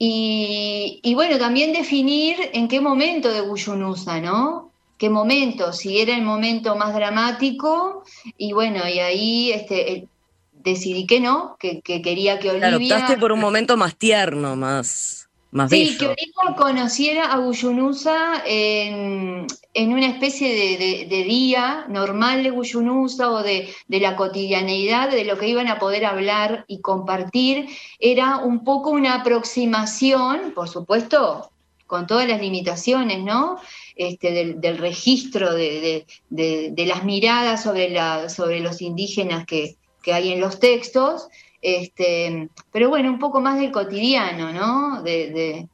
y, 0.00 1.12
bueno, 1.14 1.38
también 1.38 1.72
definir 1.72 2.36
en 2.52 2.68
qué 2.68 2.80
momento 2.80 3.32
de 3.32 3.40
Guyunusa, 3.40 4.20
¿no? 4.20 4.70
¿Qué 4.96 5.10
momento? 5.10 5.72
Si 5.72 6.00
era 6.00 6.14
el 6.14 6.22
momento 6.22 6.76
más 6.76 6.94
dramático, 6.94 8.04
y 8.36 8.52
bueno, 8.52 8.88
y 8.88 8.98
ahí 9.00 9.52
este, 9.52 10.08
decidí 10.52 11.06
que 11.06 11.20
no, 11.20 11.56
que, 11.58 11.80
quería 11.82 12.38
que 12.38 12.50
Olivia... 12.50 12.68
Claro, 12.68 12.84
optaste 12.84 13.18
por 13.18 13.32
un 13.32 13.40
momento 13.40 13.76
más 13.76 13.96
tierno, 13.96 14.56
más... 14.56 15.27
más 15.50 15.70
Sí, 15.70 15.96
que 15.98 16.06
Olivia 16.06 16.56
conociera 16.56 17.32
a 17.32 17.38
Guyunusa 17.38 18.42
en, 18.44 19.46
una 19.74 20.06
especie 20.06 20.76
de, 21.06 21.24
día 21.24 21.86
normal 21.88 22.42
de 22.42 22.50
Guyunusa 22.50 23.30
o 23.30 23.42
de, 23.42 23.74
la 23.88 24.16
cotidianeidad, 24.16 25.10
de 25.10 25.24
lo 25.24 25.38
que 25.38 25.48
iban 25.48 25.68
a 25.68 25.78
poder 25.78 26.04
hablar 26.04 26.64
y 26.68 26.80
compartir. 26.80 27.68
Era 27.98 28.38
un 28.38 28.62
poco 28.62 28.90
una 28.90 29.14
aproximación, 29.14 30.52
por 30.54 30.68
supuesto, 30.68 31.50
con 31.86 32.06
todas 32.06 32.28
las 32.28 32.40
limitaciones, 32.40 33.24
¿no? 33.24 33.58
Este, 33.96 34.54
del, 34.54 34.78
registro 34.78 35.54
de, 35.54 36.04
las 36.30 37.04
miradas 37.04 37.62
sobre, 37.62 37.88
la, 37.88 38.28
sobre 38.28 38.60
los 38.60 38.82
indígenas 38.82 39.46
que, 39.46 39.76
que 40.02 40.12
hay 40.12 40.32
en 40.32 40.40
los 40.40 40.60
textos, 40.60 41.28
este, 41.60 42.48
pero 42.72 42.88
bueno, 42.88 43.10
un 43.10 43.18
poco 43.18 43.40
más 43.40 43.58
del 43.58 43.72
cotidiano, 43.72 44.52
¿no? 44.52 45.02
De, 45.02 45.68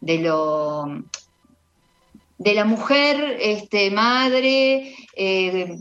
lo 0.00 1.02
de 2.38 2.54
la 2.54 2.64
mujer 2.64 3.36
este, 3.40 3.90
madre 3.90 4.94
eh, 5.14 5.78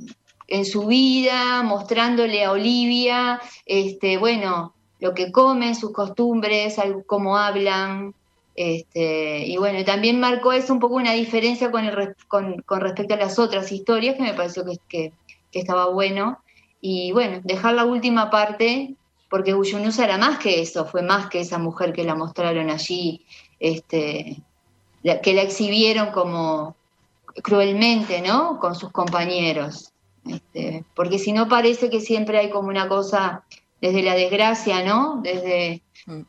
en 0.47 0.65
su 0.65 0.87
vida, 0.87 1.63
mostrándole 1.63 2.43
a 2.43 2.51
Olivia, 2.51 3.39
este, 3.65 4.17
bueno, 4.17 4.73
lo 4.99 5.13
que 5.13 5.31
comen, 5.31 5.75
sus 5.75 5.93
costumbres, 5.93 6.75
cómo 7.05 7.37
hablan. 7.37 8.13
Este, 8.55 9.45
y 9.47 9.55
bueno, 9.55 9.85
también 9.85 10.19
marcó 10.19 10.51
eso 10.51 10.73
un 10.73 10.79
poco 10.79 10.95
una 10.95 11.13
diferencia 11.13 11.71
con, 11.71 11.85
respecto 12.81 13.13
a 13.13 13.17
las 13.17 13.39
otras 13.39 13.71
historias, 13.71 14.15
que 14.15 14.23
me 14.23 14.33
pareció 14.33 14.65
que, 14.65 15.13
que 15.51 15.59
estaba 15.59 15.87
bueno. 15.87 16.39
Y 16.81 17.13
bueno, 17.13 17.39
dejar 17.43 17.75
la 17.75 17.85
última 17.85 18.29
parte 18.29 18.95
porque 19.29 19.53
Uyunusa 19.53 20.05
era 20.05 20.17
más 20.17 20.39
que 20.39 20.61
eso, 20.61 20.85
fue 20.85 21.01
más 21.01 21.29
que 21.29 21.41
esa 21.41 21.57
mujer 21.57 21.93
que 21.93 22.03
la 22.03 22.15
mostraron 22.15 22.69
allí, 22.69 23.25
este, 23.59 24.41
que 25.03 25.33
la 25.33 25.43
exhibieron 25.43 26.11
como 26.11 26.75
cruelmente, 27.43 28.21
¿no? 28.21 28.59
Con 28.59 28.75
sus 28.75 28.91
compañeros. 28.91 29.91
Este, 30.27 30.83
porque 30.95 31.19
si 31.19 31.31
no 31.31 31.47
parece 31.47 31.89
que 31.89 32.01
siempre 32.01 32.39
hay 32.39 32.49
como 32.49 32.69
una 32.69 32.87
cosa 32.87 33.43
desde 33.81 34.03
la 34.03 34.15
desgracia, 34.15 34.83
¿no? 34.83 35.21
Desde, 35.23 35.81
mm. 36.05 36.21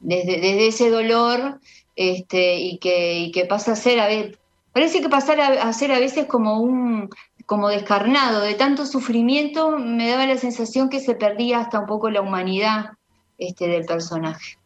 desde, 0.00 0.66
ese 0.66 0.90
dolor 0.90 1.60
este, 1.96 2.56
y, 2.56 2.78
que, 2.78 3.18
y 3.18 3.32
que 3.32 3.46
pasa 3.46 3.72
a 3.72 3.76
ser, 3.76 4.00
a 4.00 4.06
ver, 4.06 4.38
parece 4.72 5.00
que 5.00 5.08
pasa 5.08 5.32
a 5.32 5.72
ser 5.72 5.92
a 5.92 5.98
veces 5.98 6.26
como 6.26 6.60
un 6.60 7.08
como 7.50 7.68
descarnado, 7.68 8.42
de 8.42 8.54
tanto 8.54 8.86
sufrimiento, 8.86 9.76
me 9.76 10.08
daba 10.08 10.24
la 10.24 10.36
sensación 10.36 10.88
que 10.88 11.00
se 11.00 11.16
perdía 11.16 11.58
hasta 11.58 11.80
un 11.80 11.86
poco 11.86 12.08
la 12.08 12.20
humanidad 12.20 12.92
este, 13.38 13.66
del 13.66 13.84
personaje. 13.86 14.59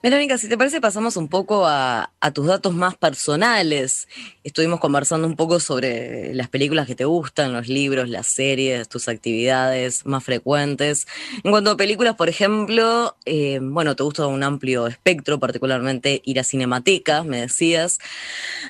Verónica, 0.00 0.38
si 0.38 0.48
te 0.48 0.56
parece, 0.56 0.80
pasamos 0.80 1.16
un 1.16 1.26
poco 1.26 1.66
a, 1.66 2.12
tus 2.32 2.46
datos 2.46 2.72
más 2.72 2.96
personales. 2.96 4.06
Estuvimos 4.44 4.78
conversando 4.78 5.26
un 5.26 5.34
poco 5.34 5.58
sobre 5.58 6.32
las 6.34 6.48
películas 6.48 6.86
que 6.86 6.94
te 6.94 7.04
gustan, 7.04 7.52
los 7.52 7.66
libros, 7.66 8.08
las 8.08 8.28
series, 8.28 8.88
tus 8.88 9.08
actividades 9.08 10.06
más 10.06 10.22
frecuentes. 10.22 11.08
En 11.42 11.50
cuanto 11.50 11.72
a 11.72 11.76
películas, 11.76 12.14
por 12.14 12.28
ejemplo, 12.28 13.16
eh, 13.24 13.58
bueno, 13.60 13.96
te 13.96 14.04
gusta 14.04 14.28
un 14.28 14.44
amplio 14.44 14.86
espectro, 14.86 15.40
particularmente 15.40 16.22
ir 16.24 16.38
a 16.38 16.44
Cinemateca, 16.44 17.24
me 17.24 17.40
decías. 17.40 17.98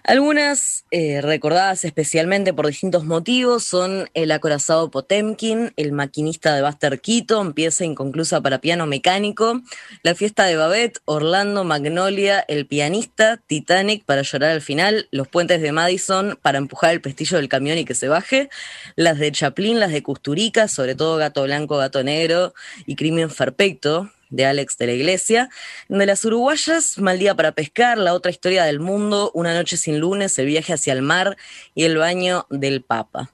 Algunas 0.05 0.87
eh, 0.91 1.21
recordadas 1.21 1.85
especialmente 1.85 2.55
por 2.55 2.69
distintos 2.69 3.05
motivos 3.05 3.65
son 3.65 4.09
El 4.15 4.31
acorazado 4.31 4.91
Potemkin, 4.91 5.75
El 5.77 5.93
maquinista 5.93 6.55
de 6.55 6.63
Buster 6.63 7.03
Keaton, 7.03 7.53
pieza 7.53 7.85
inconclusa 7.85 8.41
para 8.41 8.63
piano 8.63 8.87
mecánico, 8.87 9.61
La 10.03 10.15
fiesta 10.15 10.47
de 10.47 10.57
Babette 10.57 11.01
o 11.05 11.18
Orlando, 11.19 11.65
Magnolia, 11.65 12.45
El 12.47 12.67
pianista, 12.67 13.39
Titanic 13.47 14.05
para 14.05 14.23
llorar 14.23 14.53
al 14.53 14.61
final, 14.61 15.09
Los 15.11 15.27
puentes 15.27 15.61
de 15.61 15.73
Madison 15.73 16.39
para 16.41 16.59
empujar 16.59 16.93
el 16.93 17.01
pestillo 17.01 17.39
del 17.39 17.49
camión 17.49 17.77
y 17.77 17.85
que 17.85 17.95
se 17.95 18.09
baje, 18.09 18.51
las 18.95 19.19
de 19.19 19.33
Chaplin, 19.33 19.81
las 19.81 19.91
de 19.91 20.03
Custurica, 20.03 20.69
sobre 20.69 20.95
todo 20.95 21.17
Gato 21.17 21.43
Blanco, 21.43 21.77
Gato 21.77 22.05
Negro 22.05 22.55
y 22.87 22.95
Crimen 22.95 23.29
Perfecto, 23.29 24.11
de 24.31 24.47
Alex 24.47 24.77
de 24.79 24.87
la 24.87 24.93
Iglesia. 24.93 25.51
De 25.89 26.07
las 26.07 26.25
uruguayas, 26.25 26.99
Mal 26.99 27.19
día 27.19 27.35
para 27.35 27.53
pescar, 27.53 27.99
La 27.99 28.15
otra 28.15 28.31
historia 28.31 28.65
del 28.65 28.81
mundo, 28.81 29.31
Una 29.35 29.55
noche 29.55 29.77
sin 29.77 29.99
lunes, 29.99 30.39
El 30.39 30.47
viaje 30.47 30.73
hacia 30.73 30.93
el 30.93 31.03
mar 31.03 31.37
y 31.75 31.85
El 31.85 31.99
baño 31.99 32.47
del 32.51 32.83
Papa. 32.83 33.31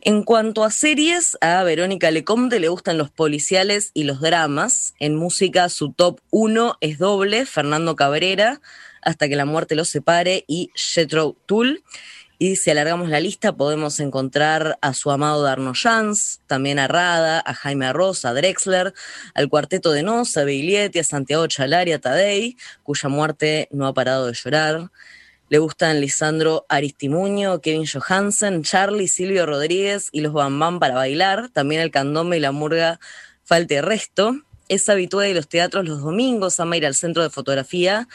En 0.00 0.22
cuanto 0.22 0.64
a 0.64 0.70
series, 0.70 1.36
a 1.40 1.62
Verónica 1.62 2.10
Lecomte 2.10 2.60
le 2.60 2.68
gustan 2.68 2.98
los 2.98 3.10
policiales 3.10 3.90
y 3.94 4.04
los 4.04 4.20
dramas. 4.20 4.94
En 4.98 5.16
música, 5.16 5.68
su 5.68 5.92
top 5.92 6.20
1 6.30 6.78
es 6.80 6.98
doble, 6.98 7.46
Fernando 7.46 7.96
Cabrera, 7.96 8.60
Hasta 9.02 9.28
que 9.28 9.36
la 9.36 9.44
muerte 9.44 9.76
los 9.76 9.88
separe 9.88 10.44
y 10.48 10.70
Jethro 10.74 11.36
Tull. 11.46 11.84
Y 12.38 12.56
si 12.56 12.70
alargamos 12.70 13.08
la 13.08 13.18
lista, 13.18 13.56
podemos 13.56 13.98
encontrar 13.98 14.78
a 14.82 14.92
su 14.92 15.10
amado 15.10 15.42
Darno 15.42 15.72
Jans, 15.74 16.40
también 16.46 16.78
a 16.78 16.86
Rada, 16.86 17.42
a 17.44 17.54
Jaime 17.54 17.86
Arroz, 17.86 18.26
a 18.26 18.34
Drexler, 18.34 18.92
al 19.34 19.48
cuarteto 19.48 19.90
de 19.92 20.02
Nos, 20.02 20.36
a 20.36 20.44
Biglietti, 20.44 20.98
a 20.98 21.04
Santiago 21.04 21.46
Chalari, 21.46 21.92
a 21.92 21.98
Tadei, 21.98 22.58
cuya 22.82 23.08
muerte 23.08 23.68
no 23.72 23.86
ha 23.86 23.94
parado 23.94 24.26
de 24.26 24.34
llorar. 24.34 24.90
Le 25.48 25.58
gustan 25.58 26.02
Lisandro 26.02 26.66
Aristimuño, 26.68 27.62
Kevin 27.62 27.86
Johansen, 27.86 28.62
Charlie, 28.64 29.08
Silvio 29.08 29.46
Rodríguez 29.46 30.10
y 30.12 30.20
los 30.20 30.34
Bambam 30.34 30.78
para 30.78 30.94
bailar, 30.94 31.48
también 31.48 31.80
el 31.80 31.90
candombe 31.90 32.36
y 32.36 32.40
la 32.40 32.52
murga 32.52 33.00
Falte 33.44 33.80
Resto. 33.80 34.36
Es 34.68 34.90
habitual 34.90 35.28
de 35.28 35.34
los 35.34 35.48
teatros 35.48 35.86
los 35.86 36.02
domingos, 36.02 36.60
ama 36.60 36.76
ir 36.76 36.84
al 36.84 36.94
centro 36.94 37.22
de 37.22 37.30
fotografía 37.30 38.08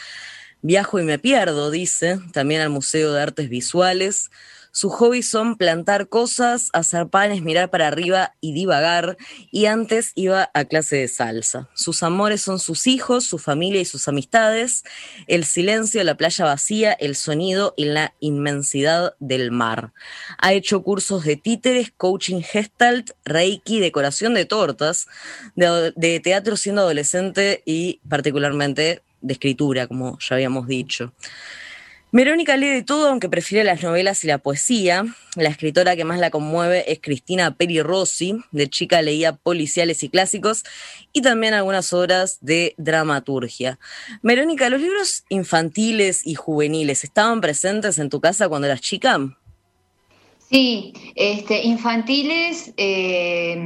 Viajo 0.64 1.00
y 1.00 1.02
me 1.02 1.18
pierdo, 1.18 1.72
dice, 1.72 2.20
también 2.32 2.60
al 2.60 2.70
Museo 2.70 3.12
de 3.12 3.20
Artes 3.20 3.48
Visuales. 3.48 4.30
Sus 4.70 4.92
hobbies 4.94 5.28
son 5.28 5.56
plantar 5.56 6.08
cosas, 6.08 6.70
hacer 6.72 7.08
panes, 7.08 7.42
mirar 7.42 7.68
para 7.68 7.88
arriba 7.88 8.36
y 8.40 8.54
divagar. 8.54 9.16
Y 9.50 9.66
antes 9.66 10.12
iba 10.14 10.50
a 10.54 10.64
clase 10.64 10.96
de 10.96 11.08
salsa. 11.08 11.68
Sus 11.74 12.04
amores 12.04 12.42
son 12.42 12.60
sus 12.60 12.86
hijos, 12.86 13.24
su 13.24 13.38
familia 13.38 13.80
y 13.80 13.84
sus 13.84 14.06
amistades, 14.06 14.84
el 15.26 15.44
silencio, 15.44 16.02
la 16.04 16.16
playa 16.16 16.44
vacía, 16.44 16.92
el 16.92 17.16
sonido 17.16 17.74
y 17.76 17.86
la 17.86 18.14
inmensidad 18.20 19.14
del 19.18 19.50
mar. 19.50 19.92
Ha 20.38 20.52
hecho 20.52 20.84
cursos 20.84 21.24
de 21.24 21.34
títeres, 21.34 21.92
coaching 21.94 22.40
gestalt, 22.40 23.10
reiki, 23.24 23.80
decoración 23.80 24.32
de 24.32 24.46
tortas, 24.46 25.08
de, 25.56 25.92
de 25.96 26.20
teatro 26.20 26.56
siendo 26.56 26.82
adolescente 26.82 27.62
y 27.66 28.00
particularmente 28.08 29.02
de 29.22 29.32
escritura, 29.32 29.86
como 29.86 30.18
ya 30.18 30.36
habíamos 30.36 30.66
dicho. 30.66 31.12
Verónica 32.14 32.58
lee 32.58 32.68
de 32.68 32.82
todo, 32.82 33.08
aunque 33.08 33.30
prefiere 33.30 33.64
las 33.64 33.82
novelas 33.82 34.22
y 34.22 34.26
la 34.26 34.36
poesía. 34.36 35.06
La 35.34 35.48
escritora 35.48 35.96
que 35.96 36.04
más 36.04 36.20
la 36.20 36.28
conmueve 36.28 36.92
es 36.92 36.98
Cristina 37.00 37.54
Peri 37.54 37.80
Rossi. 37.80 38.36
De 38.50 38.68
chica 38.68 39.00
leía 39.00 39.32
policiales 39.32 40.02
y 40.02 40.10
clásicos 40.10 40.62
y 41.14 41.22
también 41.22 41.54
algunas 41.54 41.90
obras 41.94 42.36
de 42.42 42.74
dramaturgia. 42.76 43.78
Verónica, 44.22 44.68
¿los 44.68 44.82
libros 44.82 45.24
infantiles 45.30 46.26
y 46.26 46.34
juveniles 46.34 47.02
estaban 47.02 47.40
presentes 47.40 47.98
en 47.98 48.10
tu 48.10 48.20
casa 48.20 48.46
cuando 48.46 48.66
eras 48.66 48.82
chica? 48.82 49.18
Sí, 50.50 50.92
este, 51.14 51.62
infantiles. 51.62 52.74
Eh, 52.76 53.56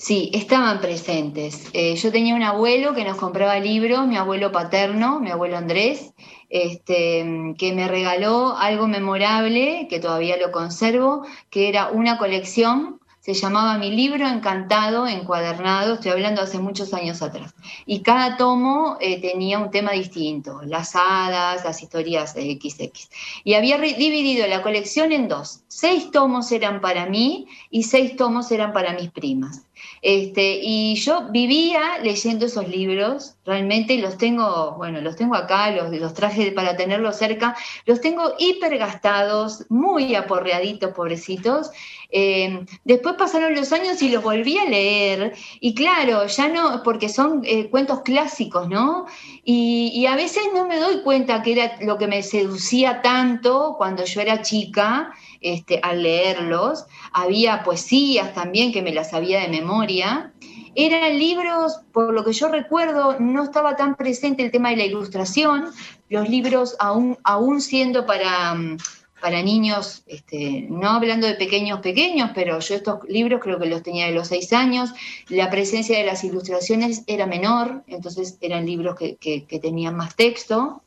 Sí, 0.00 0.30
estaban 0.32 0.80
presentes. 0.80 1.68
Eh, 1.74 1.94
yo 1.96 2.10
tenía 2.10 2.34
un 2.34 2.42
abuelo 2.42 2.94
que 2.94 3.04
nos 3.04 3.18
compraba 3.18 3.58
libros, 3.58 4.06
mi 4.06 4.16
abuelo 4.16 4.50
paterno, 4.50 5.20
mi 5.20 5.30
abuelo 5.30 5.58
Andrés, 5.58 6.14
este, 6.48 7.54
que 7.58 7.74
me 7.74 7.86
regaló 7.86 8.56
algo 8.56 8.88
memorable, 8.88 9.88
que 9.90 10.00
todavía 10.00 10.38
lo 10.38 10.52
conservo, 10.52 11.26
que 11.50 11.68
era 11.68 11.90
una 11.90 12.16
colección 12.16 12.99
se 13.20 13.34
llamaba 13.34 13.76
Mi 13.76 13.90
libro 13.90 14.26
encantado, 14.26 15.06
encuadernado, 15.06 15.94
estoy 15.94 16.12
hablando 16.12 16.40
hace 16.40 16.58
muchos 16.58 16.94
años 16.94 17.20
atrás. 17.20 17.54
Y 17.84 18.00
cada 18.00 18.38
tomo 18.38 18.96
eh, 19.00 19.20
tenía 19.20 19.58
un 19.58 19.70
tema 19.70 19.92
distinto, 19.92 20.62
las 20.64 20.96
hadas, 20.96 21.62
las 21.64 21.82
historias 21.82 22.32
XX. 22.32 23.10
Y 23.44 23.54
había 23.54 23.76
dividido 23.78 24.46
la 24.46 24.62
colección 24.62 25.12
en 25.12 25.28
dos. 25.28 25.60
Seis 25.68 26.10
tomos 26.10 26.50
eran 26.50 26.80
para 26.80 27.06
mí 27.06 27.46
y 27.70 27.82
seis 27.82 28.16
tomos 28.16 28.50
eran 28.52 28.72
para 28.72 28.94
mis 28.94 29.10
primas. 29.10 29.66
Este, 30.02 30.60
y 30.62 30.94
yo 30.96 31.28
vivía 31.30 31.98
leyendo 32.02 32.46
esos 32.46 32.68
libros, 32.68 33.36
realmente 33.44 33.98
los 33.98 34.16
tengo, 34.16 34.72
bueno, 34.76 35.00
los 35.00 35.16
tengo 35.16 35.34
acá, 35.34 35.70
los, 35.70 35.90
los 35.92 36.14
traje 36.14 36.52
para 36.52 36.76
tenerlos 36.76 37.16
cerca, 37.16 37.56
los 37.86 38.00
tengo 38.00 38.34
hipergastados, 38.38 39.66
muy 39.68 40.14
aporreaditos, 40.14 40.92
pobrecitos. 40.92 41.70
Eh, 42.10 42.64
después 42.84 43.14
pasaron 43.20 43.54
los 43.54 43.70
años 43.72 44.00
y 44.00 44.08
los 44.08 44.24
volví 44.24 44.56
a 44.58 44.64
leer, 44.64 45.34
y 45.60 45.74
claro, 45.74 46.26
ya 46.26 46.48
no, 46.48 46.82
porque 46.82 47.08
son 47.10 47.42
eh, 47.44 47.68
cuentos 47.68 48.00
clásicos, 48.00 48.66
¿no? 48.68 49.06
Y, 49.44 50.06
a 50.06 50.16
veces 50.16 50.42
no 50.54 50.66
me 50.66 50.78
doy 50.78 51.02
cuenta 51.02 51.42
que 51.42 51.52
era 51.52 51.76
lo 51.82 51.98
que 51.98 52.06
me 52.06 52.22
seducía 52.22 53.02
tanto 53.02 53.74
cuando 53.76 54.04
yo 54.04 54.20
era 54.22 54.40
chica, 54.40 55.12
este, 55.40 55.78
al 55.82 56.02
leerlos. 56.02 56.86
Había 57.12 57.62
poesías 57.62 58.32
también 58.34 58.72
que 58.72 58.82
me 58.82 58.92
las 58.92 59.10
sabía 59.10 59.40
de 59.40 59.48
memoria. 59.48 60.32
eran 60.74 61.18
libros, 61.18 61.80
por 61.92 62.14
lo 62.14 62.24
que 62.24 62.32
yo 62.32 62.48
recuerdo, 62.48 63.16
no 63.18 63.44
estaba 63.44 63.76
tan 63.76 63.96
presente 63.96 64.42
el 64.44 64.50
tema 64.50 64.70
de 64.70 64.76
la 64.76 64.84
ilustración, 64.84 65.66
los 66.08 66.28
libros 66.28 66.76
aún, 66.78 67.18
aún 67.24 67.60
siendo 67.60 68.06
para, 68.06 68.54
mm, 68.54 68.78
para 69.20 69.42
niños, 69.42 70.02
este, 70.06 70.66
no 70.68 70.90
hablando 70.90 71.26
de 71.26 71.34
pequeños 71.34 71.80
pequeños, 71.80 72.30
pero 72.34 72.58
yo 72.58 72.74
estos 72.74 73.00
libros 73.08 73.40
creo 73.42 73.58
que 73.58 73.66
los 73.66 73.82
tenía 73.82 74.06
de 74.06 74.12
los 74.12 74.28
seis 74.28 74.52
años, 74.52 74.90
la 75.28 75.50
presencia 75.50 75.98
de 75.98 76.04
las 76.04 76.24
ilustraciones 76.24 77.02
era 77.06 77.26
menor, 77.26 77.82
entonces 77.86 78.38
eran 78.40 78.66
libros 78.66 78.96
que, 78.96 79.16
que 79.16 79.58
tenían 79.58 79.96
más 79.96 80.16
texto. 80.16 80.82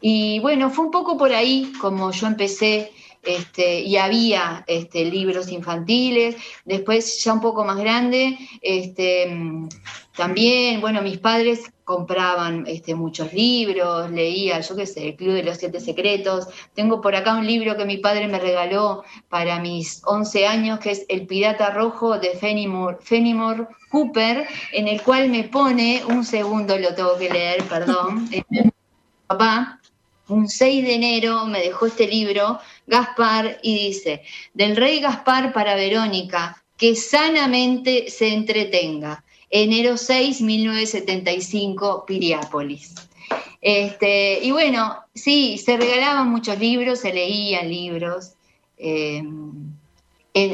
Y 0.00 0.40
bueno, 0.40 0.70
fue 0.70 0.84
un 0.84 0.90
poco 0.90 1.16
por 1.16 1.32
ahí 1.32 1.72
como 1.80 2.10
yo 2.12 2.26
empecé 2.26 2.92
este, 3.26 3.80
y 3.80 3.96
había 3.96 4.64
este, 4.68 5.04
libros 5.04 5.50
infantiles, 5.50 6.36
después 6.64 7.22
ya 7.22 7.32
un 7.32 7.40
poco 7.40 7.64
más 7.64 7.76
grande, 7.76 8.38
este, 8.62 9.36
también, 10.16 10.80
bueno, 10.80 11.02
mis 11.02 11.18
padres 11.18 11.72
compraban 11.86 12.64
este, 12.66 12.96
muchos 12.96 13.32
libros, 13.32 14.10
leía, 14.10 14.58
yo 14.58 14.74
qué 14.74 14.86
sé, 14.86 15.10
el 15.10 15.14
Club 15.14 15.34
de 15.34 15.44
los 15.44 15.56
Siete 15.56 15.78
Secretos. 15.78 16.48
Tengo 16.74 17.00
por 17.00 17.14
acá 17.14 17.34
un 17.36 17.46
libro 17.46 17.76
que 17.76 17.84
mi 17.84 17.98
padre 17.98 18.26
me 18.26 18.40
regaló 18.40 19.04
para 19.28 19.60
mis 19.60 20.02
11 20.04 20.48
años, 20.48 20.80
que 20.80 20.90
es 20.90 21.06
El 21.08 21.28
Pirata 21.28 21.70
Rojo 21.70 22.18
de 22.18 22.30
Fenimore, 22.30 22.98
Fenimore 23.00 23.68
Cooper, 23.88 24.48
en 24.72 24.88
el 24.88 25.00
cual 25.00 25.28
me 25.28 25.44
pone, 25.44 26.02
un 26.08 26.24
segundo 26.24 26.76
lo 26.76 26.92
tengo 26.92 27.16
que 27.16 27.30
leer, 27.30 27.62
perdón, 27.62 28.28
papá, 29.28 29.80
un 30.26 30.48
6 30.48 30.84
de 30.84 30.92
enero 30.92 31.46
me 31.46 31.60
dejó 31.60 31.86
este 31.86 32.08
libro, 32.08 32.58
Gaspar, 32.88 33.60
y 33.62 33.86
dice, 33.86 34.22
del 34.54 34.74
rey 34.74 34.98
Gaspar 34.98 35.52
para 35.52 35.76
Verónica, 35.76 36.64
que 36.76 36.96
sanamente 36.96 38.10
se 38.10 38.34
entretenga. 38.34 39.22
Enero 39.50 39.96
6, 39.96 40.40
1975, 40.40 42.04
Piriápolis. 42.06 42.94
Este, 43.60 44.40
y 44.42 44.50
bueno, 44.50 44.96
sí, 45.14 45.58
se 45.58 45.76
regalaban 45.76 46.30
muchos 46.30 46.58
libros, 46.58 47.00
se 47.00 47.12
leían 47.12 47.68
libros. 47.68 48.34
Eh, 48.78 49.22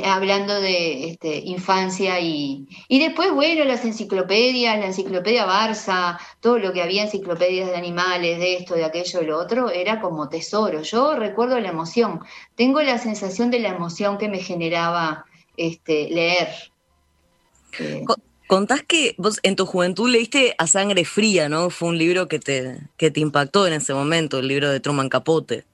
hablando 0.04 0.60
de 0.60 1.08
este, 1.08 1.38
infancia 1.38 2.20
y, 2.20 2.68
y 2.86 3.00
después, 3.00 3.32
bueno, 3.32 3.64
las 3.64 3.84
enciclopedias, 3.84 4.78
la 4.78 4.86
enciclopedia 4.86 5.46
Barça, 5.46 6.18
todo 6.40 6.58
lo 6.58 6.72
que 6.72 6.82
había 6.82 7.02
enciclopedias 7.02 7.68
de 7.68 7.76
animales, 7.76 8.38
de 8.38 8.56
esto, 8.58 8.74
de 8.74 8.84
aquello, 8.84 9.20
de 9.20 9.26
lo 9.26 9.38
otro, 9.38 9.70
era 9.70 10.00
como 10.00 10.28
tesoro. 10.28 10.82
Yo 10.82 11.16
recuerdo 11.16 11.58
la 11.58 11.70
emoción, 11.70 12.20
tengo 12.54 12.80
la 12.80 12.98
sensación 12.98 13.50
de 13.50 13.58
la 13.58 13.70
emoción 13.70 14.18
que 14.18 14.28
me 14.28 14.38
generaba 14.38 15.24
este, 15.56 16.08
leer. 16.10 16.48
Contás 18.52 18.82
que 18.82 19.14
vos 19.16 19.40
en 19.44 19.56
tu 19.56 19.64
juventud 19.64 20.10
leíste 20.10 20.54
A 20.58 20.66
Sangre 20.66 21.06
Fría, 21.06 21.48
¿no? 21.48 21.70
Fue 21.70 21.88
un 21.88 21.96
libro 21.96 22.28
que 22.28 22.38
te, 22.38 22.80
que 22.98 23.10
te 23.10 23.20
impactó 23.20 23.66
en 23.66 23.72
ese 23.72 23.94
momento, 23.94 24.40
el 24.40 24.46
libro 24.46 24.68
de 24.68 24.78
Truman 24.78 25.08
Capote. 25.08 25.64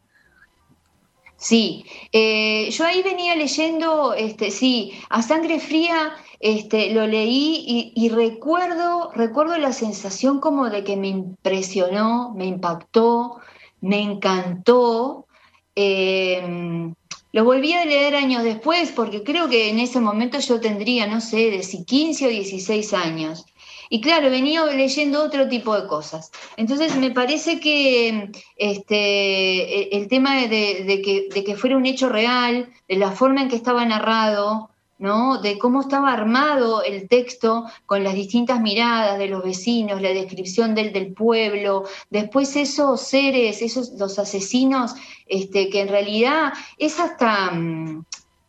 Sí, 1.36 1.84
eh, 2.12 2.70
yo 2.70 2.86
ahí 2.86 3.02
venía 3.02 3.34
leyendo, 3.34 4.14
este, 4.14 4.52
sí, 4.52 4.92
a 5.10 5.22
sangre 5.22 5.58
fría, 5.58 6.14
este, 6.38 6.94
lo 6.94 7.08
leí 7.08 7.92
y, 7.96 8.08
recuerdo, 8.10 9.10
recuerdo 9.12 9.58
la 9.58 9.72
sensación 9.72 10.38
como 10.38 10.70
de 10.70 10.84
que 10.84 10.96
me 10.96 11.08
impresionó, 11.08 12.32
me 12.36 12.46
impactó, 12.46 13.40
me 13.80 14.00
encantó. 14.00 15.26
Em, 15.74 16.94
lo 17.32 17.44
volví 17.44 17.72
a 17.74 17.84
leer 17.84 18.14
años 18.14 18.42
después 18.42 18.92
porque 18.92 19.22
creo 19.22 19.48
que 19.48 19.68
en 19.68 19.78
ese 19.78 20.00
momento 20.00 20.38
yo 20.38 20.60
tendría, 20.60 21.06
no 21.06 21.20
sé, 21.20 21.50
de 21.50 21.62
si 21.62 21.84
15 21.84 22.26
o 22.26 22.28
16 22.28 22.94
años. 22.94 23.44
Y 23.90 24.00
claro, 24.00 24.30
venía 24.30 24.64
leyendo 24.66 25.22
otro 25.22 25.48
tipo 25.48 25.74
de 25.74 25.86
cosas. 25.86 26.30
Entonces 26.56 26.94
me 26.96 27.10
parece 27.10 27.58
que 27.58 28.30
este, 28.56 29.96
el 29.96 30.08
tema 30.08 30.36
de, 30.36 31.00
que, 31.04 31.28
de 31.32 31.44
que 31.44 31.56
fuera 31.56 31.76
un 31.76 31.86
hecho 31.86 32.08
real, 32.08 32.70
de 32.86 32.96
la 32.96 33.12
forma 33.12 33.42
en 33.42 33.48
que 33.48 33.56
estaba 33.56 33.84
narrado, 33.86 34.70
¿no? 34.98 35.40
de 35.40 35.58
cómo 35.58 35.80
estaba 35.80 36.12
armado 36.12 36.82
el 36.82 37.08
texto 37.08 37.64
con 37.86 38.02
las 38.02 38.14
distintas 38.14 38.60
miradas 38.60 39.18
de 39.18 39.28
los 39.28 39.42
vecinos, 39.42 40.02
la 40.02 40.10
descripción 40.10 40.74
del, 40.74 40.92
del 40.92 41.12
pueblo, 41.12 41.84
después 42.10 42.56
esos 42.56 43.00
seres, 43.00 43.62
esos 43.62 43.92
los 43.92 44.18
asesinos, 44.18 44.94
este, 45.26 45.70
que 45.70 45.82
en 45.82 45.88
realidad 45.88 46.52
es 46.78 46.98
hasta, 46.98 47.50
mm, 47.52 48.04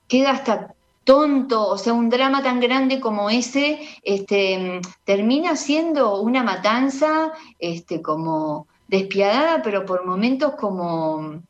queda 0.08 0.32
hasta 0.32 0.74
tonto, 1.04 1.68
o 1.68 1.78
sea, 1.78 1.94
un 1.94 2.10
drama 2.10 2.44
tan 2.44 2.60
grande 2.60 3.00
como 3.00 3.30
ese, 3.30 3.80
este, 4.04 4.80
termina 5.06 5.56
siendo 5.56 6.22
una 6.22 6.44
matanza 6.44 7.32
este, 7.58 8.02
como 8.02 8.68
despiadada, 8.88 9.62
pero 9.62 9.86
por 9.86 10.06
momentos 10.06 10.54
como, 10.56 11.42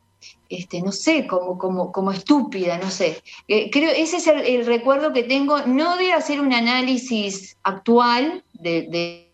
este, 0.48 0.82
no 0.82 0.92
sé, 0.92 1.26
como, 1.26 1.56
como, 1.58 1.92
como 1.92 2.12
estúpida, 2.12 2.78
no 2.78 2.90
sé. 2.90 3.22
Eh, 3.48 3.70
creo, 3.70 3.90
ese 3.90 4.16
es 4.16 4.26
el, 4.26 4.66
recuerdo 4.66 5.12
que 5.12 5.22
tengo, 5.22 5.60
no 5.66 5.96
de 5.96 6.12
hacer 6.12 6.40
un 6.40 6.52
análisis 6.52 7.56
actual 7.62 8.42
de, 8.52 9.26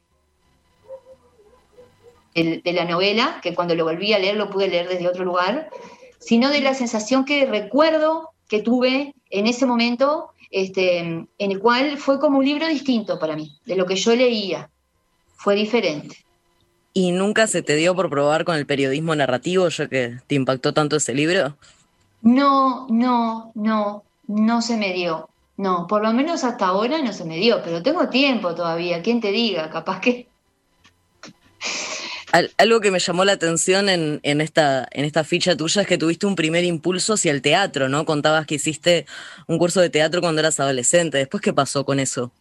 de 2.34 2.72
la 2.72 2.84
novela, 2.84 3.40
que 3.42 3.54
cuando 3.54 3.74
lo 3.74 3.84
volví 3.84 4.12
a 4.12 4.18
leer 4.18 4.36
lo 4.36 4.50
pude 4.50 4.68
leer 4.68 4.88
desde 4.88 5.08
otro 5.08 5.24
lugar, 5.24 5.70
sino 6.18 6.50
de 6.50 6.60
la 6.60 6.74
sensación 6.74 7.24
que 7.24 7.46
recuerdo 7.46 8.30
que 8.48 8.60
tuve 8.60 9.14
en 9.30 9.46
ese 9.46 9.64
momento, 9.64 10.32
este, 10.50 10.98
en 10.98 11.28
el 11.38 11.58
cual 11.60 11.96
fue 11.98 12.20
como 12.20 12.38
un 12.38 12.44
libro 12.44 12.66
distinto 12.66 13.18
para 13.18 13.36
mí, 13.36 13.58
de 13.64 13.76
lo 13.76 13.86
que 13.86 13.96
yo 13.96 14.14
leía. 14.14 14.70
Fue 15.36 15.54
diferente. 15.54 16.25
¿Y 16.96 17.12
nunca 17.12 17.46
se 17.46 17.60
te 17.60 17.74
dio 17.74 17.94
por 17.94 18.08
probar 18.08 18.46
con 18.46 18.56
el 18.56 18.64
periodismo 18.64 19.14
narrativo, 19.14 19.68
ya 19.68 19.86
que 19.86 20.16
te 20.26 20.34
impactó 20.34 20.72
tanto 20.72 20.96
ese 20.96 21.12
libro? 21.12 21.54
No, 22.22 22.86
no, 22.88 23.52
no, 23.54 24.02
no 24.26 24.62
se 24.62 24.78
me 24.78 24.94
dio. 24.94 25.28
No, 25.58 25.86
por 25.86 26.00
lo 26.02 26.14
menos 26.14 26.42
hasta 26.42 26.68
ahora 26.68 26.96
no 27.02 27.12
se 27.12 27.26
me 27.26 27.36
dio, 27.36 27.60
pero 27.62 27.82
tengo 27.82 28.08
tiempo 28.08 28.54
todavía, 28.54 29.02
¿quién 29.02 29.20
te 29.20 29.30
diga? 29.30 29.68
Capaz 29.68 30.00
que 30.00 30.26
algo 32.56 32.80
que 32.80 32.90
me 32.90 32.98
llamó 32.98 33.26
la 33.26 33.32
atención 33.32 33.90
en, 33.90 34.40
esta, 34.40 34.88
en 34.90 35.04
esta 35.04 35.22
ficha 35.22 35.54
tuya 35.54 35.82
es 35.82 35.88
que 35.88 35.98
tuviste 35.98 36.24
un 36.24 36.34
primer 36.34 36.64
impulso 36.64 37.12
hacia 37.12 37.30
el 37.30 37.42
teatro, 37.42 37.90
¿no? 37.90 38.06
Contabas 38.06 38.46
que 38.46 38.54
hiciste 38.54 39.04
un 39.46 39.58
curso 39.58 39.82
de 39.82 39.90
teatro 39.90 40.22
cuando 40.22 40.40
eras 40.40 40.60
adolescente. 40.60 41.18
¿Después 41.18 41.42
qué 41.42 41.52
pasó 41.52 41.84
con 41.84 42.00
eso? 42.00 42.32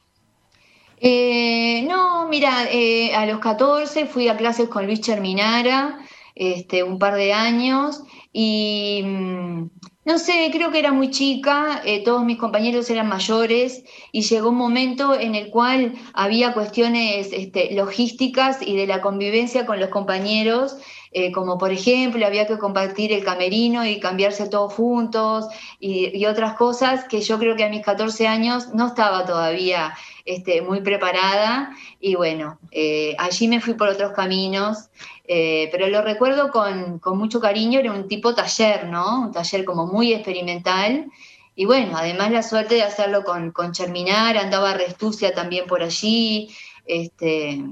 Eh, 0.97 1.83
no, 1.87 2.27
mira, 2.27 2.67
eh, 2.71 3.13
a 3.15 3.25
los 3.25 3.39
14 3.39 4.05
fui 4.07 4.27
a 4.29 4.37
clases 4.37 4.69
con 4.69 4.85
Luis 4.85 5.01
Cherminara, 5.01 5.99
este, 6.35 6.83
un 6.83 6.99
par 6.99 7.15
de 7.15 7.33
años, 7.33 8.03
y 8.31 9.01
mm, 9.03 9.69
no 10.05 10.19
sé, 10.19 10.49
creo 10.53 10.71
que 10.71 10.79
era 10.79 10.91
muy 10.93 11.09
chica, 11.11 11.81
eh, 11.85 12.03
todos 12.03 12.23
mis 12.23 12.37
compañeros 12.37 12.89
eran 12.89 13.07
mayores 13.07 13.83
y 14.11 14.21
llegó 14.21 14.49
un 14.49 14.55
momento 14.57 15.19
en 15.19 15.35
el 15.35 15.49
cual 15.49 15.93
había 16.13 16.53
cuestiones 16.53 17.29
este, 17.33 17.73
logísticas 17.73 18.61
y 18.61 18.75
de 18.75 18.87
la 18.87 19.01
convivencia 19.01 19.65
con 19.65 19.79
los 19.79 19.89
compañeros, 19.89 20.77
eh, 21.17 21.31
como 21.31 21.57
por 21.57 21.71
ejemplo 21.71 22.25
había 22.25 22.45
que 22.45 22.57
compartir 22.57 23.13
el 23.13 23.23
camerino 23.23 23.85
y 23.85 24.01
cambiarse 24.01 24.49
todos 24.49 24.73
juntos 24.73 25.47
y, 25.79 26.25
otras 26.25 26.55
cosas 26.55 27.05
que 27.05 27.21
yo 27.21 27.39
creo 27.39 27.55
que 27.55 27.63
a 27.63 27.69
mis 27.69 27.85
14 27.85 28.27
años 28.27 28.73
no 28.73 28.87
estaba 28.87 29.25
todavía 29.25 29.95
este, 30.25 30.61
muy 30.61 30.81
preparada 30.81 31.69
y 32.01 32.15
bueno, 32.15 32.59
eh, 32.71 33.15
allí 33.17 33.47
me 33.47 33.61
fui 33.61 33.75
por 33.75 33.87
otros 33.87 34.11
caminos 34.11 34.89
eh, 35.25 35.69
pero 35.71 35.87
lo 35.87 36.01
recuerdo 36.01 36.51
con, 36.51 36.99
mucho 37.17 37.39
cariño, 37.39 37.79
era 37.79 37.93
un 37.93 38.09
tipo 38.09 38.35
taller, 38.35 38.87
¿no? 38.87 39.21
Un 39.21 39.31
taller 39.31 39.63
como 39.63 39.87
muy 39.87 40.13
experimental. 40.13 41.09
Y 41.55 41.63
bueno, 41.65 41.97
además 41.97 42.31
la 42.31 42.43
suerte 42.43 42.75
de 42.75 42.83
hacerlo 42.83 43.23
con, 43.23 43.51
con 43.51 43.71
Cherminar, 43.71 44.37
andaba 44.37 44.73
Restucia 44.73 45.33
también 45.33 45.65
por 45.65 45.81
allí. 45.81 46.49
Este, 46.85 47.63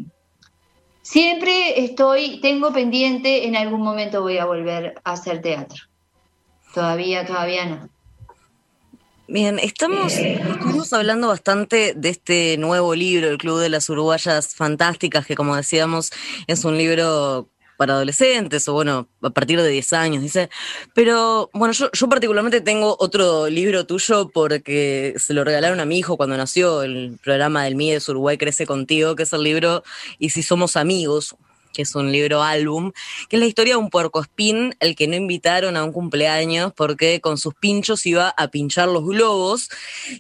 siempre 1.04 1.84
estoy, 1.84 2.40
tengo 2.42 2.74
pendiente, 2.74 3.46
en 3.46 3.56
algún 3.56 3.82
momento 3.82 4.24
voy 4.24 4.40
a 4.40 4.46
volver 4.46 4.96
a 5.04 5.12
hacer 5.12 5.42
teatro. 5.42 5.84
Todavía, 6.74 7.24
todavía 7.28 7.66
no. 7.66 7.90
Bien, 9.28 9.58
estamos, 9.60 10.14
hablando 10.92 11.28
bastante 11.28 11.94
de 11.96 12.10
este 12.10 12.58
nuevo 12.58 12.94
libro, 12.94 13.30
El 13.30 13.38
Club 13.38 13.60
de 13.60 13.70
las 13.70 13.90
Uruguayas 13.90 14.54
Fantásticas, 14.54 15.26
que 15.26 15.36
como 15.36 15.56
decíamos 15.56 16.12
es 16.48 16.66
un 16.66 16.78
libro 16.78 17.48
para 17.78 17.94
adolescentes 17.94 18.68
o 18.68 18.74
bueno, 18.74 19.08
a 19.22 19.30
partir 19.30 19.62
de 19.62 19.70
10 19.70 19.94
años, 19.94 20.24
dice. 20.24 20.50
Pero 20.94 21.50
bueno, 21.54 21.74
yo, 21.74 21.90
yo 21.92 22.10
particularmente 22.10 22.62
tengo 22.62 22.96
otro 23.00 23.50
libro 23.50 23.86
tuyo 23.86 24.30
porque 24.30 25.14
se 25.18 25.34
lo 25.34 25.44
regalaron 25.44 25.80
a 25.80 25.86
mi 25.86 26.00
hijo 26.00 26.18
cuando 26.18 26.38
nació 26.38 26.84
el 26.84 27.18
programa 27.24 27.64
del 27.64 27.76
MIDES 27.76 28.10
Uruguay 28.10 28.38
Crece 28.38 28.66
Contigo, 28.66 29.16
que 29.16 29.24
es 29.24 29.34
el 29.34 29.44
libro 29.44 29.84
Y 30.20 30.30
si 30.30 30.44
somos 30.44 30.76
amigos, 30.76 31.36
que 31.74 31.82
es 31.82 31.96
un 31.96 32.12
libro 32.12 32.44
álbum, 32.44 32.92
que 33.28 33.38
es 33.38 33.40
la 33.40 33.48
historia 33.48 33.74
de 33.74 33.80
un 33.80 33.90
puercoespín, 33.90 34.76
el 34.80 34.96
que 34.96 35.08
no 35.08 35.16
invitaron 35.16 35.76
a 35.76 35.84
un 35.84 35.92
cumpleaños 35.92 36.72
porque 36.76 37.20
con 37.22 37.38
sus 37.38 37.54
pinchos 37.56 38.06
iba 38.06 38.30
a 38.30 38.48
pinchar 38.50 38.88
los 38.88 39.06
globos. 39.06 39.70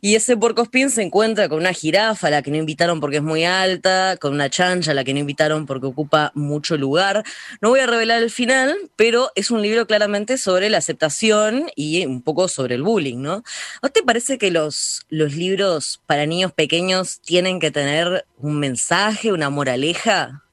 Y 0.01 0.15
ese 0.15 0.35
puercoespín 0.35 0.89
se 0.89 1.03
encuentra 1.03 1.49
con 1.49 1.59
una 1.59 1.73
jirafa, 1.73 2.27
a 2.27 2.31
la 2.31 2.41
que 2.41 2.51
no 2.51 2.57
invitaron 2.57 2.99
porque 2.99 3.17
es 3.17 3.23
muy 3.23 3.45
alta, 3.45 4.17
con 4.17 4.33
una 4.33 4.49
chancha, 4.49 4.91
a 4.91 4.93
la 4.93 5.03
que 5.03 5.13
no 5.13 5.19
invitaron 5.19 5.65
porque 5.65 5.87
ocupa 5.87 6.31
mucho 6.35 6.77
lugar. 6.77 7.23
No 7.61 7.69
voy 7.69 7.79
a 7.79 7.87
revelar 7.87 8.23
el 8.23 8.31
final, 8.31 8.75
pero 8.95 9.31
es 9.35 9.51
un 9.51 9.61
libro 9.61 9.87
claramente 9.87 10.37
sobre 10.37 10.69
la 10.69 10.79
aceptación 10.79 11.67
y 11.75 12.05
un 12.05 12.21
poco 12.21 12.47
sobre 12.47 12.75
el 12.75 12.83
bullying, 12.83 13.21
¿no? 13.21 13.43
¿No 13.81 13.89
te 13.89 14.03
parece 14.03 14.37
que 14.37 14.51
los, 14.51 15.05
los 15.09 15.33
libros 15.33 16.01
para 16.05 16.25
niños 16.25 16.51
pequeños 16.51 17.19
tienen 17.21 17.59
que 17.59 17.71
tener 17.71 18.25
un 18.37 18.59
mensaje, 18.59 19.31
una 19.31 19.49
moraleja? 19.49 20.43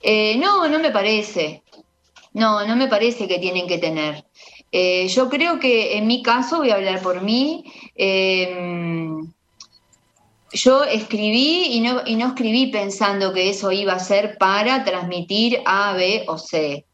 Eh, 0.00 0.36
no, 0.38 0.68
no 0.68 0.78
me 0.78 0.90
parece. 0.90 1.62
No, 2.32 2.66
no 2.66 2.76
me 2.76 2.88
parece 2.88 3.26
que 3.26 3.38
tienen 3.38 3.66
que 3.66 3.78
tener. 3.78 4.24
Eh, 4.70 5.08
yo 5.08 5.28
creo 5.28 5.58
que 5.58 5.96
en 5.96 6.06
mi 6.06 6.22
caso, 6.22 6.58
voy 6.58 6.70
a 6.70 6.74
hablar 6.74 7.00
por 7.02 7.22
mí, 7.22 7.64
em, 7.94 9.32
yo 10.52 10.84
escribí 10.84 11.66
y 11.72 11.80
no, 11.80 12.02
y 12.06 12.16
no 12.16 12.28
escribí 12.28 12.66
pensando 12.68 13.32
que 13.32 13.50
eso 13.50 13.72
iba 13.72 13.94
a 13.94 13.98
ser 13.98 14.38
para 14.38 14.84
transmitir 14.84 15.62
A, 15.64 15.94
B 15.94 16.24
o 16.26 16.38
C. 16.38 16.84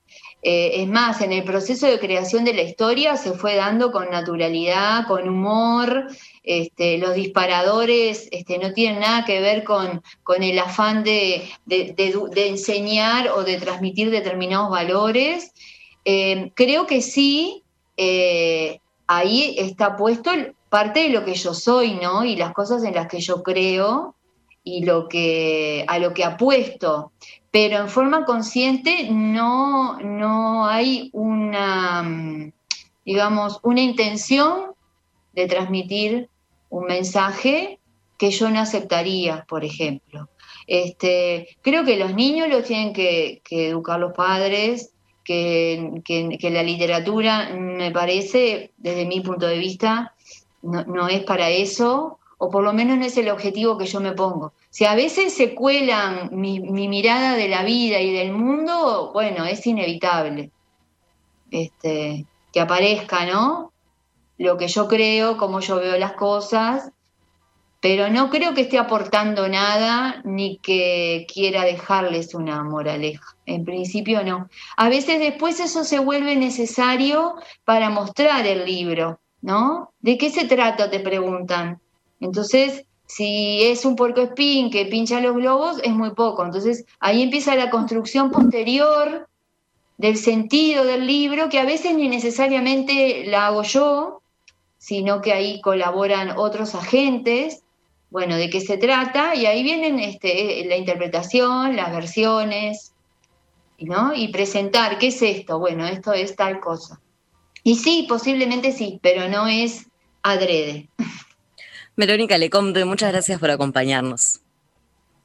Eh, 0.46 0.82
es 0.82 0.88
más, 0.88 1.22
en 1.22 1.32
el 1.32 1.42
proceso 1.42 1.86
de 1.86 1.98
creación 1.98 2.44
de 2.44 2.52
la 2.52 2.60
historia 2.60 3.16
se 3.16 3.32
fue 3.32 3.54
dando 3.54 3.90
con 3.90 4.10
naturalidad, 4.10 5.06
con 5.06 5.26
humor. 5.26 6.08
Este, 6.42 6.98
los 6.98 7.14
disparadores 7.14 8.28
este, 8.30 8.58
no 8.58 8.74
tienen 8.74 9.00
nada 9.00 9.24
que 9.24 9.40
ver 9.40 9.64
con, 9.64 10.02
el 10.38 10.58
afán 10.58 11.02
de, 11.02 11.48
enseñar 12.36 13.30
o 13.30 13.42
de 13.42 13.56
transmitir 13.58 14.10
determinados 14.10 14.68
valores. 14.68 15.54
Eh, 16.04 16.52
creo 16.54 16.86
que 16.86 17.00
sí, 17.00 17.62
eh, 17.96 18.80
ahí 19.06 19.56
está 19.58 19.96
puesto 19.96 20.30
parte 20.68 21.04
de 21.04 21.08
lo 21.08 21.24
que 21.24 21.36
yo 21.36 21.54
soy, 21.54 21.94
¿no? 21.94 22.22
Y 22.22 22.36
las 22.36 22.52
cosas 22.52 22.84
en 22.84 22.94
las 22.94 23.06
que 23.06 23.20
yo 23.20 23.42
creo 23.42 24.14
y 24.64 24.84
lo 24.84 25.08
que, 25.08 25.84
a 25.86 25.98
lo 25.98 26.14
que 26.14 26.24
apuesto 26.24 27.12
pero 27.54 27.76
en 27.76 27.88
forma 27.88 28.24
consciente 28.24 29.08
no, 29.12 30.00
no 30.00 30.66
hay 30.66 31.08
una, 31.12 32.50
digamos, 33.04 33.60
una 33.62 33.80
intención 33.80 34.72
de 35.34 35.46
transmitir 35.46 36.28
un 36.68 36.86
mensaje 36.86 37.78
que 38.18 38.32
yo 38.32 38.50
no 38.50 38.58
aceptaría, 38.58 39.44
por 39.48 39.64
ejemplo. 39.64 40.28
Este, 40.66 41.56
creo 41.62 41.84
que 41.84 41.96
los 41.96 42.12
niños 42.16 42.48
los 42.48 42.64
tienen 42.64 42.92
que, 42.92 43.40
educar 43.48 44.00
los 44.00 44.14
padres, 44.14 44.90
que, 45.22 45.92
la 46.42 46.62
literatura, 46.64 47.50
me 47.56 47.92
parece, 47.92 48.72
desde 48.78 49.06
mi 49.06 49.20
punto 49.20 49.46
de 49.46 49.58
vista, 49.58 50.12
no, 50.60 50.82
no 50.86 51.06
es 51.06 51.22
para 51.22 51.50
eso, 51.50 52.18
o 52.44 52.50
por 52.50 52.62
lo 52.62 52.74
menos 52.74 52.98
no 52.98 53.06
es 53.06 53.16
el 53.16 53.30
objetivo 53.30 53.78
que 53.78 53.86
yo 53.86 54.00
me 54.00 54.12
pongo. 54.12 54.52
Si 54.68 54.84
a 54.84 54.94
veces 54.94 55.32
se 55.32 55.54
cuelan 55.54 56.28
mi, 56.32 56.60
mirada 56.60 57.36
de 57.36 57.48
la 57.48 57.62
vida 57.62 58.00
y 58.00 58.12
del 58.12 58.32
mundo, 58.32 59.12
bueno, 59.14 59.46
es 59.46 59.66
inevitable 59.66 60.50
este, 61.50 62.26
que 62.52 62.60
aparezca, 62.60 63.24
¿no? 63.24 63.72
Lo 64.36 64.58
que 64.58 64.68
yo 64.68 64.88
creo, 64.88 65.38
cómo 65.38 65.60
yo 65.60 65.76
veo 65.76 65.96
las 65.96 66.12
cosas, 66.12 66.90
pero 67.80 68.10
no 68.10 68.28
creo 68.28 68.52
que 68.52 68.62
esté 68.62 68.76
aportando 68.78 69.48
nada 69.48 70.20
ni 70.24 70.58
que 70.58 71.26
quiera 71.32 71.64
dejarles 71.64 72.34
una 72.34 72.62
moraleja. 72.62 73.36
En 73.46 73.64
principio 73.64 74.22
no. 74.22 74.50
A 74.76 74.90
veces 74.90 75.18
después 75.18 75.60
eso 75.60 75.82
se 75.84 75.98
vuelve 75.98 76.36
necesario 76.36 77.36
para 77.64 77.88
mostrar 77.88 78.46
el 78.46 78.66
libro, 78.66 79.20
¿no? 79.40 79.94
¿De 80.00 80.18
qué 80.18 80.28
se 80.28 80.44
trata? 80.44 80.90
Te 80.90 81.00
preguntan. 81.00 81.80
Entonces, 82.24 82.86
si 83.06 83.62
es 83.64 83.84
un 83.84 83.96
puerco 83.96 84.22
espín 84.22 84.70
que 84.70 84.86
pincha 84.86 85.20
los 85.20 85.36
globos, 85.36 85.78
es 85.84 85.92
muy 85.92 86.10
poco. 86.14 86.42
Entonces 86.44 86.86
ahí 86.98 87.22
empieza 87.22 87.54
la 87.54 87.68
construcción 87.68 88.30
posterior 88.30 89.28
del 89.98 90.16
sentido 90.16 90.84
del 90.84 91.06
libro, 91.06 91.50
que 91.50 91.58
a 91.58 91.66
veces 91.66 91.94
ni 91.94 92.08
necesariamente 92.08 93.24
la 93.26 93.48
hago 93.48 93.62
yo, 93.62 94.22
sino 94.78 95.20
que 95.20 95.34
ahí 95.34 95.60
colaboran 95.60 96.30
otros 96.38 96.74
agentes. 96.74 97.62
Bueno, 98.10 98.36
¿de 98.36 98.48
qué 98.48 98.62
se 98.62 98.78
trata? 98.78 99.34
Y 99.34 99.44
ahí 99.44 99.62
vienen 99.62 99.98
este, 99.98 100.64
la 100.66 100.76
interpretación, 100.76 101.76
las 101.76 101.92
versiones, 101.92 102.92
¿no? 103.78 104.14
Y 104.14 104.28
presentar, 104.28 104.98
¿qué 104.98 105.08
es 105.08 105.20
esto? 105.20 105.58
Bueno, 105.58 105.86
esto 105.86 106.14
es 106.14 106.34
tal 106.36 106.58
cosa. 106.58 107.00
Y 107.62 107.76
sí, 107.76 108.06
posiblemente 108.08 108.72
sí, 108.72 108.98
pero 109.02 109.28
no 109.28 109.46
es 109.46 109.88
adrede. 110.22 110.88
Verónica 111.96 112.38
Lecomte, 112.38 112.84
muchas 112.84 113.12
gracias 113.12 113.38
por 113.38 113.50
acompañarnos. 113.50 114.40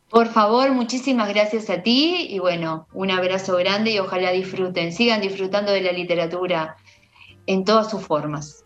Por 0.10 0.27
favor, 0.27 0.71
muchísimas 0.71 1.29
gracias 1.29 1.69
a 1.69 1.84
ti 1.84 2.27
y 2.29 2.39
bueno, 2.39 2.88
un 2.93 3.12
abrazo 3.12 3.58
grande 3.58 3.91
y 3.91 3.99
ojalá 3.99 4.32
disfruten, 4.32 4.91
sigan 4.91 5.21
disfrutando 5.21 5.71
de 5.71 5.82
la 5.82 5.91
literatura 5.91 6.77
en 7.45 7.63
todas 7.63 7.91
sus 7.91 8.01
formas. 8.01 8.63